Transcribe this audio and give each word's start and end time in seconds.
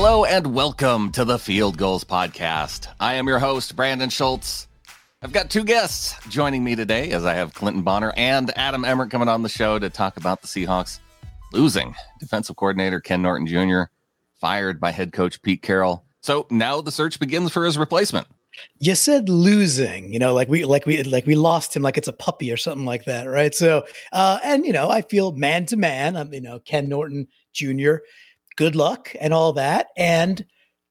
Hello 0.00 0.24
and 0.24 0.54
welcome 0.54 1.10
to 1.10 1.24
the 1.24 1.40
Field 1.40 1.76
Gulls 1.76 2.04
Podcast. 2.04 2.86
I 3.00 3.14
am 3.14 3.26
your 3.26 3.40
host, 3.40 3.74
Brandon 3.74 4.08
Schultz. 4.08 4.68
I've 5.22 5.32
got 5.32 5.50
two 5.50 5.64
guests 5.64 6.14
joining 6.28 6.62
me 6.62 6.76
today 6.76 7.10
as 7.10 7.24
I 7.24 7.34
have 7.34 7.52
Clinton 7.52 7.82
Bonner 7.82 8.12
and 8.16 8.56
Adam 8.56 8.84
Emmert 8.84 9.10
coming 9.10 9.26
on 9.26 9.42
the 9.42 9.48
show 9.48 9.76
to 9.76 9.90
talk 9.90 10.16
about 10.16 10.40
the 10.40 10.46
Seahawks 10.46 11.00
losing 11.52 11.96
defensive 12.20 12.54
coordinator 12.54 13.00
Ken 13.00 13.22
Norton 13.22 13.48
Jr., 13.48 13.90
fired 14.40 14.78
by 14.78 14.92
head 14.92 15.12
coach 15.12 15.42
Pete 15.42 15.62
Carroll. 15.62 16.04
So 16.20 16.46
now 16.48 16.80
the 16.80 16.92
search 16.92 17.18
begins 17.18 17.50
for 17.50 17.64
his 17.64 17.76
replacement. 17.76 18.28
You 18.78 18.94
said 18.94 19.28
losing, 19.28 20.12
you 20.12 20.20
know, 20.20 20.32
like 20.32 20.48
we 20.48 20.64
like 20.64 20.86
we 20.86 21.02
like 21.02 21.26
we 21.26 21.34
lost 21.34 21.74
him 21.74 21.82
like 21.82 21.98
it's 21.98 22.06
a 22.06 22.12
puppy 22.12 22.52
or 22.52 22.56
something 22.56 22.86
like 22.86 23.04
that, 23.06 23.24
right? 23.24 23.52
So 23.52 23.84
uh 24.12 24.38
and 24.44 24.64
you 24.64 24.72
know, 24.72 24.90
I 24.90 25.02
feel 25.02 25.32
man 25.32 25.66
to 25.66 25.76
man, 25.76 26.16
I'm 26.16 26.32
you 26.32 26.40
know, 26.40 26.60
Ken 26.60 26.88
Norton 26.88 27.26
Jr., 27.52 27.96
good 28.58 28.74
luck 28.74 29.14
and 29.20 29.32
all 29.32 29.52
that. 29.52 29.86
And 29.96 30.44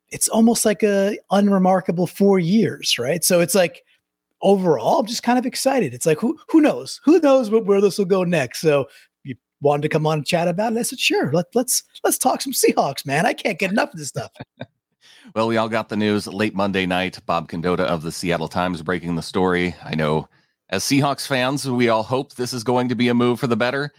it's 0.09 0.29
almost 0.29 0.65
like 0.65 0.83
a 0.83 1.19
unremarkable 1.31 2.07
four 2.07 2.39
years, 2.39 2.97
right? 2.97 3.23
So 3.25 3.41
it's 3.41 3.53
like 3.53 3.83
overall, 4.41 4.99
I'm 4.99 5.05
just 5.05 5.21
kind 5.21 5.37
of 5.37 5.45
excited. 5.45 5.93
It's 5.93 6.05
like 6.05 6.17
who 6.19 6.39
who 6.47 6.61
knows? 6.61 7.01
Who 7.03 7.19
knows 7.19 7.51
what, 7.51 7.65
where 7.65 7.81
this 7.81 7.97
will 7.97 8.05
go 8.05 8.23
next? 8.23 8.61
So 8.61 8.87
you 9.25 9.35
wanted 9.59 9.81
to 9.81 9.89
come 9.89 10.07
on 10.07 10.19
and 10.19 10.25
chat 10.25 10.47
about 10.47 10.73
it. 10.73 10.79
I 10.79 10.83
said, 10.83 10.99
sure, 10.99 11.31
let, 11.33 11.47
let's 11.53 11.83
let's 12.05 12.17
talk 12.17 12.41
some 12.41 12.53
Seahawks, 12.53 13.05
man. 13.05 13.25
I 13.25 13.33
can't 13.33 13.59
get 13.59 13.71
enough 13.71 13.91
of 13.91 13.99
this 13.99 14.09
stuff. 14.09 14.31
Well, 15.35 15.49
we 15.49 15.57
all 15.57 15.67
got 15.67 15.89
the 15.89 15.97
news 15.97 16.25
late 16.25 16.55
Monday 16.55 16.85
night. 16.85 17.19
Bob 17.25 17.49
Condotta 17.49 17.81
of 17.81 18.01
the 18.01 18.13
Seattle 18.13 18.47
Times 18.47 18.81
breaking 18.81 19.15
the 19.15 19.21
story. 19.21 19.75
I 19.83 19.93
know 19.93 20.29
as 20.69 20.85
Seahawks 20.85 21.27
fans, 21.27 21.69
we 21.69 21.89
all 21.89 22.01
hope 22.01 22.33
this 22.35 22.53
is 22.53 22.63
going 22.63 22.87
to 22.87 22.95
be 22.95 23.09
a 23.09 23.13
move 23.13 23.37
for 23.37 23.47
the 23.47 23.57
better. 23.57 23.91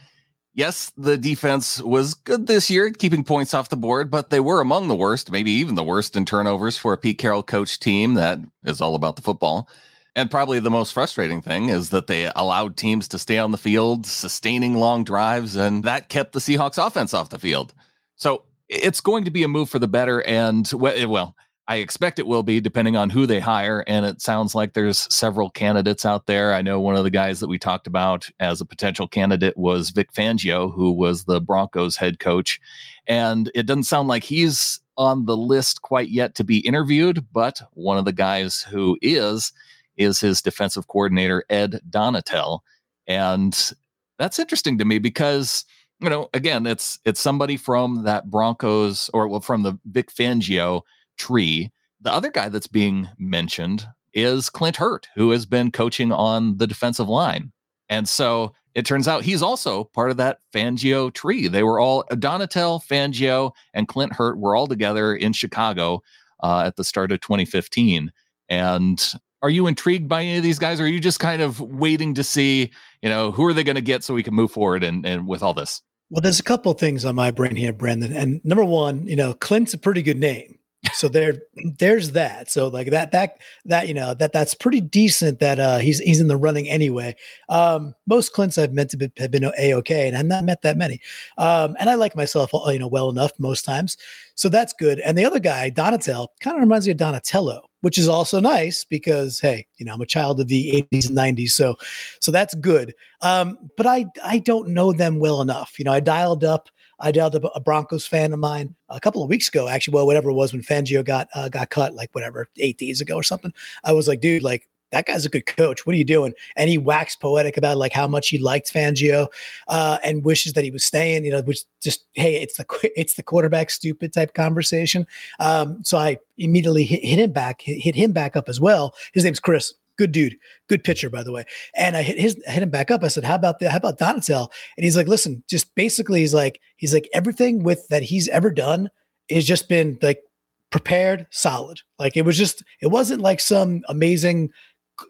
Yes, 0.58 0.90
the 0.96 1.16
defense 1.16 1.80
was 1.80 2.14
good 2.14 2.48
this 2.48 2.68
year, 2.68 2.90
keeping 2.90 3.22
points 3.22 3.54
off 3.54 3.68
the 3.68 3.76
board, 3.76 4.10
but 4.10 4.30
they 4.30 4.40
were 4.40 4.60
among 4.60 4.88
the 4.88 4.96
worst, 4.96 5.30
maybe 5.30 5.52
even 5.52 5.76
the 5.76 5.84
worst 5.84 6.16
in 6.16 6.24
turnovers 6.24 6.76
for 6.76 6.92
a 6.92 6.98
Pete 6.98 7.16
Carroll 7.16 7.44
coach 7.44 7.78
team 7.78 8.14
that 8.14 8.40
is 8.64 8.80
all 8.80 8.96
about 8.96 9.14
the 9.14 9.22
football. 9.22 9.68
And 10.16 10.28
probably 10.28 10.58
the 10.58 10.68
most 10.68 10.92
frustrating 10.92 11.40
thing 11.40 11.68
is 11.68 11.90
that 11.90 12.08
they 12.08 12.32
allowed 12.34 12.76
teams 12.76 13.06
to 13.06 13.20
stay 13.20 13.38
on 13.38 13.52
the 13.52 13.56
field, 13.56 14.04
sustaining 14.04 14.74
long 14.74 15.04
drives, 15.04 15.54
and 15.54 15.84
that 15.84 16.08
kept 16.08 16.32
the 16.32 16.40
Seahawks 16.40 16.84
offense 16.84 17.14
off 17.14 17.30
the 17.30 17.38
field. 17.38 17.72
So 18.16 18.42
it's 18.68 19.00
going 19.00 19.24
to 19.26 19.30
be 19.30 19.44
a 19.44 19.48
move 19.48 19.70
for 19.70 19.78
the 19.78 19.86
better. 19.86 20.26
And 20.26 20.68
well, 20.72 21.36
I 21.68 21.76
expect 21.76 22.18
it 22.18 22.26
will 22.26 22.42
be 22.42 22.60
depending 22.60 22.96
on 22.96 23.10
who 23.10 23.26
they 23.26 23.40
hire. 23.40 23.84
And 23.86 24.06
it 24.06 24.22
sounds 24.22 24.54
like 24.54 24.72
there's 24.72 25.06
several 25.14 25.50
candidates 25.50 26.06
out 26.06 26.24
there. 26.24 26.54
I 26.54 26.62
know 26.62 26.80
one 26.80 26.96
of 26.96 27.04
the 27.04 27.10
guys 27.10 27.40
that 27.40 27.48
we 27.48 27.58
talked 27.58 27.86
about 27.86 28.28
as 28.40 28.62
a 28.62 28.66
potential 28.66 29.06
candidate 29.06 29.54
was 29.54 29.90
Vic 29.90 30.10
Fangio, 30.14 30.74
who 30.74 30.90
was 30.90 31.24
the 31.24 31.42
Broncos 31.42 31.98
head 31.98 32.20
coach. 32.20 32.58
And 33.06 33.50
it 33.54 33.66
doesn't 33.66 33.84
sound 33.84 34.08
like 34.08 34.24
he's 34.24 34.80
on 34.96 35.26
the 35.26 35.36
list 35.36 35.82
quite 35.82 36.08
yet 36.08 36.34
to 36.36 36.44
be 36.44 36.58
interviewed, 36.60 37.26
but 37.32 37.60
one 37.74 37.98
of 37.98 38.06
the 38.06 38.12
guys 38.12 38.62
who 38.62 38.96
is, 39.02 39.52
is 39.98 40.20
his 40.20 40.40
defensive 40.40 40.88
coordinator, 40.88 41.44
Ed 41.50 41.80
Donatell. 41.90 42.60
And 43.06 43.72
that's 44.18 44.38
interesting 44.38 44.78
to 44.78 44.86
me 44.86 44.98
because 44.98 45.66
you 46.00 46.08
know, 46.08 46.30
again, 46.32 46.64
it's 46.64 47.00
it's 47.04 47.20
somebody 47.20 47.56
from 47.56 48.04
that 48.04 48.30
Broncos 48.30 49.10
or 49.12 49.26
well, 49.26 49.40
from 49.40 49.64
the 49.64 49.78
Vic 49.84 50.12
Fangio 50.12 50.82
tree. 51.18 51.70
The 52.00 52.12
other 52.12 52.30
guy 52.30 52.48
that's 52.48 52.66
being 52.66 53.08
mentioned 53.18 53.86
is 54.14 54.50
Clint 54.50 54.76
Hurtt, 54.76 55.08
who 55.14 55.30
has 55.30 55.46
been 55.46 55.70
coaching 55.70 56.12
on 56.12 56.56
the 56.56 56.66
defensive 56.66 57.08
line. 57.08 57.52
And 57.88 58.08
so 58.08 58.54
it 58.74 58.86
turns 58.86 59.08
out 59.08 59.24
he's 59.24 59.42
also 59.42 59.84
part 59.84 60.10
of 60.10 60.16
that 60.18 60.38
Fangio 60.54 61.12
tree. 61.12 61.48
They 61.48 61.62
were 61.62 61.80
all 61.80 62.04
Donatell, 62.12 62.84
Fangio, 62.84 63.52
and 63.74 63.88
Clint 63.88 64.12
Hurtt 64.12 64.38
were 64.38 64.54
all 64.54 64.66
together 64.66 65.14
in 65.14 65.32
Chicago 65.32 66.02
uh, 66.42 66.64
at 66.66 66.76
the 66.76 66.84
start 66.84 67.12
of 67.12 67.20
2015. 67.20 68.12
And 68.48 69.12
are 69.42 69.50
you 69.50 69.66
intrigued 69.66 70.08
by 70.08 70.22
any 70.22 70.36
of 70.38 70.42
these 70.42 70.58
guys? 70.58 70.80
Or 70.80 70.84
are 70.84 70.88
you 70.88 71.00
just 71.00 71.20
kind 71.20 71.42
of 71.42 71.60
waiting 71.60 72.14
to 72.14 72.24
see, 72.24 72.70
you 73.02 73.08
know, 73.08 73.30
who 73.30 73.44
are 73.46 73.52
they 73.52 73.64
going 73.64 73.76
to 73.76 73.82
get 73.82 74.04
so 74.04 74.14
we 74.14 74.22
can 74.22 74.34
move 74.34 74.50
forward 74.50 74.84
and, 74.84 75.04
and 75.06 75.26
with 75.26 75.42
all 75.42 75.54
this? 75.54 75.82
Well, 76.10 76.22
there's 76.22 76.40
a 76.40 76.44
couple 76.44 76.72
of 76.72 76.78
things 76.78 77.04
on 77.04 77.14
my 77.14 77.30
brain 77.30 77.54
here, 77.54 77.72
Brandon. 77.72 78.12
And 78.12 78.40
number 78.44 78.64
one, 78.64 79.06
you 79.06 79.16
know, 79.16 79.34
Clint's 79.34 79.74
a 79.74 79.78
pretty 79.78 80.02
good 80.02 80.18
name. 80.18 80.58
So 80.92 81.08
there, 81.08 81.42
there's 81.78 82.12
that. 82.12 82.50
So 82.50 82.68
like 82.68 82.90
that, 82.90 83.10
that, 83.12 83.38
that, 83.64 83.88
you 83.88 83.94
know, 83.94 84.14
that 84.14 84.32
that's 84.32 84.54
pretty 84.54 84.80
decent 84.80 85.40
that 85.40 85.58
uh 85.58 85.78
he's 85.78 85.98
he's 85.98 86.20
in 86.20 86.28
the 86.28 86.36
running 86.36 86.68
anyway. 86.68 87.16
Um, 87.48 87.94
most 88.06 88.32
Clints 88.32 88.58
I've 88.58 88.72
met 88.72 88.88
to 88.90 88.96
be, 88.96 89.10
have 89.18 89.30
been 89.30 89.44
a 89.44 89.74
okay, 89.74 90.06
and 90.06 90.16
I've 90.16 90.26
not 90.26 90.44
met 90.44 90.62
that 90.62 90.76
many. 90.76 91.00
Um, 91.36 91.76
and 91.80 91.90
I 91.90 91.94
like 91.94 92.14
myself, 92.14 92.54
uh, 92.54 92.70
you 92.70 92.78
know, 92.78 92.86
well 92.86 93.10
enough 93.10 93.32
most 93.38 93.64
times. 93.64 93.96
So 94.36 94.48
that's 94.48 94.72
good. 94.72 95.00
And 95.00 95.18
the 95.18 95.24
other 95.24 95.40
guy, 95.40 95.68
Donatello, 95.70 96.28
kind 96.40 96.56
of 96.56 96.60
reminds 96.60 96.86
me 96.86 96.92
of 96.92 96.98
Donatello 96.98 97.68
which 97.80 97.98
is 97.98 98.08
also 98.08 98.40
nice 98.40 98.84
because 98.84 99.38
hey, 99.40 99.66
you 99.76 99.86
know, 99.86 99.94
I'm 99.94 100.00
a 100.00 100.06
child 100.06 100.40
of 100.40 100.48
the 100.48 100.86
80s 100.92 101.08
and 101.08 101.16
90s, 101.16 101.50
so 101.50 101.76
so 102.20 102.32
that's 102.32 102.54
good. 102.56 102.94
Um, 103.22 103.58
but 103.76 103.86
I 103.86 104.06
I 104.24 104.38
don't 104.38 104.68
know 104.68 104.92
them 104.92 105.18
well 105.18 105.40
enough. 105.40 105.78
You 105.78 105.84
know, 105.84 105.92
I 105.92 106.00
dialed 106.00 106.44
up 106.44 106.68
I 107.00 107.10
up 107.10 107.34
a 107.54 107.60
Broncos 107.60 108.06
fan 108.06 108.32
of 108.32 108.38
mine 108.38 108.74
a 108.88 109.00
couple 109.00 109.22
of 109.22 109.28
weeks 109.28 109.48
ago, 109.48 109.68
actually. 109.68 109.94
Well, 109.94 110.06
whatever 110.06 110.30
it 110.30 110.34
was 110.34 110.52
when 110.52 110.62
Fangio 110.62 111.04
got 111.04 111.28
uh, 111.34 111.48
got 111.48 111.70
cut, 111.70 111.94
like 111.94 112.14
whatever 112.14 112.48
eight 112.58 112.78
days 112.78 113.00
ago 113.00 113.14
or 113.14 113.22
something. 113.22 113.52
I 113.84 113.92
was 113.92 114.08
like, 114.08 114.20
dude, 114.20 114.42
like 114.42 114.68
that 114.90 115.06
guy's 115.06 115.26
a 115.26 115.28
good 115.28 115.46
coach. 115.46 115.86
What 115.86 115.94
are 115.94 115.98
you 115.98 116.04
doing? 116.04 116.32
And 116.56 116.70
he 116.70 116.78
waxed 116.78 117.20
poetic 117.20 117.56
about 117.56 117.76
like 117.76 117.92
how 117.92 118.06
much 118.06 118.28
he 118.28 118.38
liked 118.38 118.72
Fangio 118.72 119.28
uh, 119.68 119.98
and 120.02 120.24
wishes 120.24 120.54
that 120.54 120.64
he 120.64 120.70
was 120.70 120.84
staying. 120.84 121.24
You 121.24 121.32
know, 121.32 121.42
which 121.42 121.60
just 121.80 122.04
hey, 122.14 122.40
it's 122.40 122.56
the 122.56 122.66
it's 122.96 123.14
the 123.14 123.22
quarterback 123.22 123.70
stupid 123.70 124.12
type 124.12 124.34
conversation. 124.34 125.06
Um, 125.38 125.82
so 125.84 125.98
I 125.98 126.18
immediately 126.36 126.84
hit, 126.84 127.04
hit 127.04 127.18
him 127.18 127.32
back, 127.32 127.60
hit, 127.60 127.80
hit 127.80 127.94
him 127.94 128.12
back 128.12 128.36
up 128.36 128.48
as 128.48 128.60
well. 128.60 128.94
His 129.12 129.24
name's 129.24 129.40
Chris. 129.40 129.74
Good 129.98 130.12
dude, 130.12 130.36
good 130.68 130.84
pitcher, 130.84 131.10
by 131.10 131.22
the 131.22 131.32
way. 131.32 131.44
And 131.74 131.96
I 131.96 132.02
hit 132.02 132.18
his 132.18 132.40
hit 132.46 132.62
him 132.62 132.70
back 132.70 132.90
up. 132.90 133.02
I 133.02 133.08
said, 133.08 133.24
"How 133.24 133.34
about 133.34 133.58
the 133.58 133.68
how 133.68 133.78
about 133.78 133.98
Donatell?" 133.98 134.48
And 134.76 134.84
he's 134.84 134.96
like, 134.96 135.08
"Listen, 135.08 135.42
just 135.48 135.74
basically, 135.74 136.20
he's 136.20 136.34
like, 136.34 136.60
he's 136.76 136.94
like 136.94 137.08
everything 137.12 137.64
with 137.64 137.86
that 137.88 138.04
he's 138.04 138.28
ever 138.28 138.50
done 138.50 138.90
has 139.28 139.44
just 139.44 139.68
been 139.68 139.98
like 140.00 140.22
prepared, 140.70 141.26
solid. 141.30 141.80
Like 141.98 142.16
it 142.16 142.24
was 142.24 142.38
just, 142.38 142.62
it 142.80 142.86
wasn't 142.86 143.20
like 143.20 143.40
some 143.40 143.82
amazing 143.88 144.50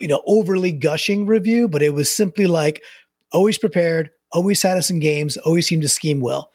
you 0.00 0.08
know, 0.08 0.22
overly 0.26 0.72
gushing 0.72 1.26
review, 1.26 1.68
but 1.68 1.82
it 1.82 1.94
was 1.94 2.14
simply 2.14 2.46
like 2.46 2.82
always 3.32 3.58
prepared, 3.58 4.10
always 4.32 4.62
had 4.62 4.76
us 4.76 4.90
in 4.90 4.98
games, 5.00 5.36
always 5.38 5.66
seemed 5.66 5.82
to 5.82 5.88
scheme 5.88 6.20
well. 6.20 6.50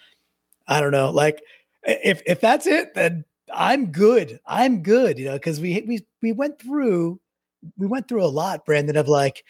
I 0.67 0.79
don't 0.79 0.91
know. 0.91 1.09
Like 1.09 1.41
if 1.83 2.21
if 2.25 2.39
that's 2.39 2.67
it, 2.67 2.93
then 2.93 3.25
I'm 3.53 3.87
good. 3.87 4.39
I'm 4.45 4.83
good, 4.83 5.19
you 5.19 5.25
know, 5.25 5.33
because 5.33 5.59
we 5.59 5.83
we 5.87 6.05
we 6.21 6.31
went 6.31 6.59
through 6.59 7.19
we 7.77 7.87
went 7.87 8.07
through 8.07 8.23
a 8.23 8.27
lot, 8.27 8.65
Brandon, 8.65 8.97
of 8.97 9.07
like 9.07 9.43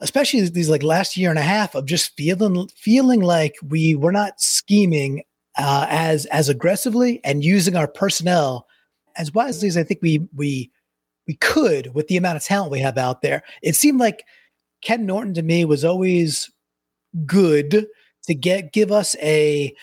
especially 0.00 0.46
these 0.48 0.68
like 0.68 0.82
last 0.82 1.16
year 1.16 1.30
and 1.30 1.38
a 1.38 1.42
half 1.42 1.74
of 1.74 1.86
just 1.86 2.16
feeling 2.16 2.68
feeling 2.76 3.20
like 3.20 3.54
we 3.68 3.94
were 3.94 4.12
not 4.12 4.40
scheming 4.40 5.22
uh, 5.56 5.86
as 5.88 6.26
as 6.26 6.48
aggressively 6.48 7.20
and 7.24 7.44
using 7.44 7.76
our 7.76 7.88
personnel 7.88 8.66
as 9.16 9.32
wisely 9.32 9.68
as 9.68 9.76
I 9.76 9.84
think 9.84 10.00
we 10.02 10.26
we 10.34 10.70
we 11.26 11.34
could 11.34 11.94
with 11.94 12.08
the 12.08 12.16
amount 12.16 12.36
of 12.36 12.42
talent 12.44 12.72
we 12.72 12.80
have 12.80 12.98
out 12.98 13.22
there. 13.22 13.42
It 13.62 13.76
seemed 13.76 14.00
like 14.00 14.24
Ken 14.82 15.06
Norton 15.06 15.34
to 15.34 15.42
me 15.42 15.64
was 15.64 15.84
always 15.84 16.50
good 17.24 17.86
to 18.24 18.34
get 18.34 18.72
give 18.72 18.90
us 18.90 19.14
a 19.22 19.74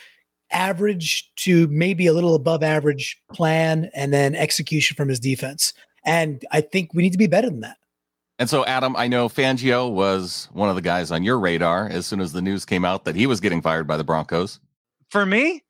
average 0.51 1.31
to 1.35 1.67
maybe 1.67 2.07
a 2.07 2.13
little 2.13 2.35
above 2.35 2.63
average 2.63 3.21
plan 3.31 3.89
and 3.93 4.11
then 4.11 4.35
execution 4.35 4.95
from 4.95 5.07
his 5.07 5.19
defense. 5.19 5.73
And 6.05 6.45
I 6.51 6.61
think 6.61 6.93
we 6.93 7.03
need 7.03 7.11
to 7.11 7.17
be 7.17 7.27
better 7.27 7.49
than 7.49 7.61
that. 7.61 7.77
And 8.39 8.49
so, 8.49 8.65
Adam, 8.65 8.95
I 8.95 9.07
know 9.07 9.27
Fangio 9.27 9.91
was 9.91 10.47
one 10.53 10.69
of 10.69 10.75
the 10.75 10.81
guys 10.81 11.11
on 11.11 11.23
your 11.23 11.37
radar 11.37 11.89
as 11.89 12.05
soon 12.05 12.21
as 12.21 12.31
the 12.31 12.41
news 12.41 12.63
came 12.63 12.85
out 12.85 13.03
that 13.03 13.15
he 13.15 13.27
was 13.27 13.41
getting 13.41 13.61
fired 13.61 13.85
by 13.85 13.97
the 13.97 14.03
Broncos. 14.05 14.61
For 15.09 15.25
me, 15.25 15.63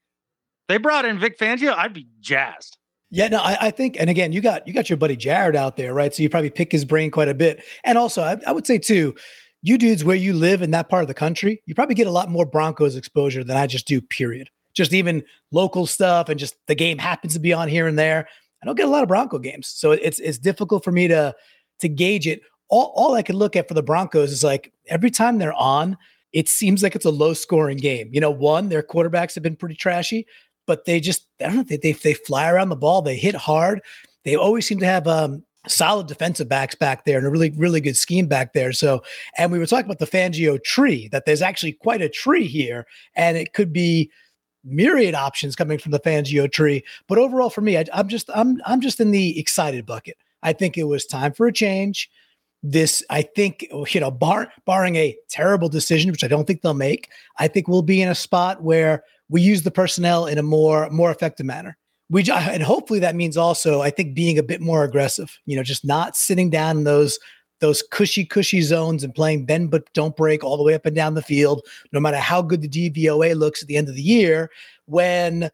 they 0.67 0.77
brought 0.77 1.03
in 1.03 1.17
Vic 1.19 1.39
Fangio. 1.39 1.75
I'd 1.75 1.95
be 1.95 2.07
jazzed. 2.19 2.77
Yeah, 3.11 3.27
no, 3.27 3.39
I, 3.39 3.57
I, 3.59 3.71
think, 3.71 3.97
and 3.99 4.07
again, 4.07 4.31
you 4.31 4.39
got 4.39 4.67
you 4.67 4.73
got 4.73 4.87
your 4.87 4.97
buddy 4.97 5.15
Jared 5.15 5.55
out 5.55 5.77
there, 5.77 5.95
right? 5.95 6.13
So 6.13 6.21
you 6.21 6.29
probably 6.29 6.51
pick 6.51 6.71
his 6.71 6.85
brain 6.85 7.09
quite 7.09 7.27
a 7.27 7.33
bit. 7.33 7.63
And 7.83 7.97
also, 7.97 8.21
I, 8.21 8.37
I, 8.45 8.51
would 8.51 8.67
say 8.67 8.77
too, 8.77 9.15
you 9.63 9.79
dudes 9.79 10.03
where 10.03 10.15
you 10.15 10.33
live 10.33 10.61
in 10.61 10.69
that 10.71 10.89
part 10.89 11.01
of 11.01 11.07
the 11.07 11.15
country, 11.15 11.63
you 11.65 11.73
probably 11.73 11.95
get 11.95 12.05
a 12.05 12.11
lot 12.11 12.29
more 12.29 12.45
Broncos 12.45 12.95
exposure 12.95 13.43
than 13.43 13.57
I 13.57 13.65
just 13.65 13.87
do. 13.87 13.99
Period. 13.99 14.51
Just 14.75 14.93
even 14.93 15.23
local 15.51 15.87
stuff, 15.87 16.29
and 16.29 16.39
just 16.39 16.55
the 16.67 16.75
game 16.75 16.99
happens 16.99 17.33
to 17.33 17.39
be 17.39 17.51
on 17.51 17.67
here 17.67 17.87
and 17.87 17.97
there. 17.97 18.27
I 18.61 18.65
don't 18.65 18.75
get 18.75 18.87
a 18.87 18.91
lot 18.91 19.03
of 19.03 19.09
Bronco 19.09 19.39
games, 19.39 19.67
so 19.67 19.91
it's 19.91 20.19
it's 20.19 20.37
difficult 20.37 20.83
for 20.83 20.91
me 20.91 21.07
to 21.07 21.33
to 21.79 21.89
gauge 21.89 22.27
it. 22.27 22.41
All 22.69 22.91
all 22.95 23.15
I 23.15 23.21
can 23.21 23.35
look 23.35 23.55
at 23.55 23.67
for 23.67 23.73
the 23.73 23.83
Broncos 23.83 24.31
is 24.31 24.43
like 24.43 24.73
every 24.87 25.11
time 25.11 25.37
they're 25.37 25.53
on, 25.53 25.97
it 26.33 26.49
seems 26.49 26.83
like 26.83 26.95
it's 26.95 27.05
a 27.05 27.11
low 27.11 27.33
scoring 27.33 27.77
game. 27.77 28.09
You 28.11 28.21
know, 28.21 28.31
one, 28.31 28.69
their 28.69 28.83
quarterbacks 28.83 29.33
have 29.35 29.43
been 29.43 29.55
pretty 29.55 29.75
trashy 29.75 30.25
but 30.69 30.85
they 30.85 30.99
just 30.99 31.25
I 31.41 31.45
don't 31.45 31.55
know 31.55 31.63
they 31.63 31.77
they, 31.77 31.93
they 31.93 32.13
fly 32.13 32.47
around 32.47 32.69
the 32.69 32.75
ball. 32.75 33.01
They 33.01 33.17
hit 33.17 33.33
hard. 33.33 33.81
They 34.23 34.35
always 34.35 34.67
seem 34.67 34.77
to 34.79 34.85
have 34.85 35.07
um, 35.07 35.43
solid 35.67 36.05
defensive 36.05 36.47
backs 36.47 36.75
back 36.75 37.05
there 37.05 37.17
and 37.17 37.25
a 37.25 37.29
really 37.31 37.49
really 37.57 37.81
good 37.81 37.97
scheme 37.97 38.27
back 38.27 38.53
there. 38.53 38.71
So 38.71 39.01
and 39.39 39.51
we 39.51 39.57
were 39.57 39.65
talking 39.65 39.85
about 39.85 39.97
the 39.97 40.05
Fangio 40.05 40.63
tree 40.63 41.09
that 41.11 41.25
there's 41.25 41.41
actually 41.41 41.73
quite 41.73 42.03
a 42.03 42.07
tree 42.07 42.45
here, 42.45 42.85
and 43.15 43.35
it 43.35 43.53
could 43.53 43.73
be 43.73 44.11
myriad 44.63 45.15
options 45.15 45.55
coming 45.55 45.77
from 45.77 45.91
the 45.91 45.99
Fangio 45.99 46.51
tree. 46.51 46.83
But 47.07 47.17
overall, 47.17 47.49
for 47.49 47.61
me, 47.61 47.77
I, 47.77 47.85
I'm 47.93 48.07
just 48.07 48.29
I'm 48.33 48.61
I'm 48.65 48.81
just 48.81 48.99
in 48.99 49.11
the 49.11 49.39
excited 49.39 49.85
bucket. 49.85 50.17
I 50.43 50.53
think 50.53 50.77
it 50.77 50.85
was 50.85 51.05
time 51.05 51.33
for 51.33 51.47
a 51.47 51.53
change. 51.53 52.09
This, 52.61 53.01
I 53.09 53.21
think, 53.21 53.65
you 53.93 54.01
know, 54.01 54.11
bar, 54.11 54.51
barring 54.65 54.97
a 54.97 55.15
terrible 55.29 55.69
decision, 55.69 56.11
which 56.11 56.25
I 56.25 56.27
don't 56.27 56.45
think 56.45 56.61
they'll 56.61 56.73
make, 56.73 57.09
I 57.37 57.47
think 57.47 57.69
we'll 57.69 57.83
be 57.83 58.01
in 58.01 58.09
a 58.09 58.15
spot 58.15 58.61
where 58.61 59.03
we 59.29 59.41
use 59.41 59.63
the 59.63 59.71
personnel 59.71 60.25
in 60.25 60.37
a 60.37 60.43
more 60.43 60.89
more 60.89 61.09
effective 61.09 61.45
manner. 61.45 61.77
We 62.09 62.29
and 62.29 62.63
hopefully 62.63 62.99
that 62.99 63.15
means 63.15 63.37
also, 63.37 63.81
I 63.81 63.91
think, 63.91 64.13
being 64.13 64.37
a 64.37 64.43
bit 64.43 64.59
more 64.59 64.83
aggressive. 64.83 65.37
You 65.45 65.55
know, 65.55 65.63
just 65.63 65.85
not 65.85 66.17
sitting 66.17 66.49
down 66.49 66.79
in 66.79 66.83
those 66.83 67.17
those 67.59 67.83
cushy, 67.91 68.25
cushy 68.25 68.61
zones 68.61 69.03
and 69.03 69.13
playing 69.13 69.45
bend 69.45 69.71
but 69.71 69.91
don't 69.93 70.15
break 70.15 70.43
all 70.43 70.57
the 70.57 70.63
way 70.63 70.73
up 70.73 70.85
and 70.85 70.95
down 70.95 71.13
the 71.13 71.21
field, 71.21 71.65
no 71.91 71.99
matter 71.99 72.17
how 72.17 72.41
good 72.41 72.61
the 72.61 72.69
DVOA 72.69 73.35
looks 73.35 73.61
at 73.61 73.67
the 73.67 73.77
end 73.77 73.89
of 73.89 73.95
the 73.95 74.01
year, 74.01 74.49
when 74.85 75.49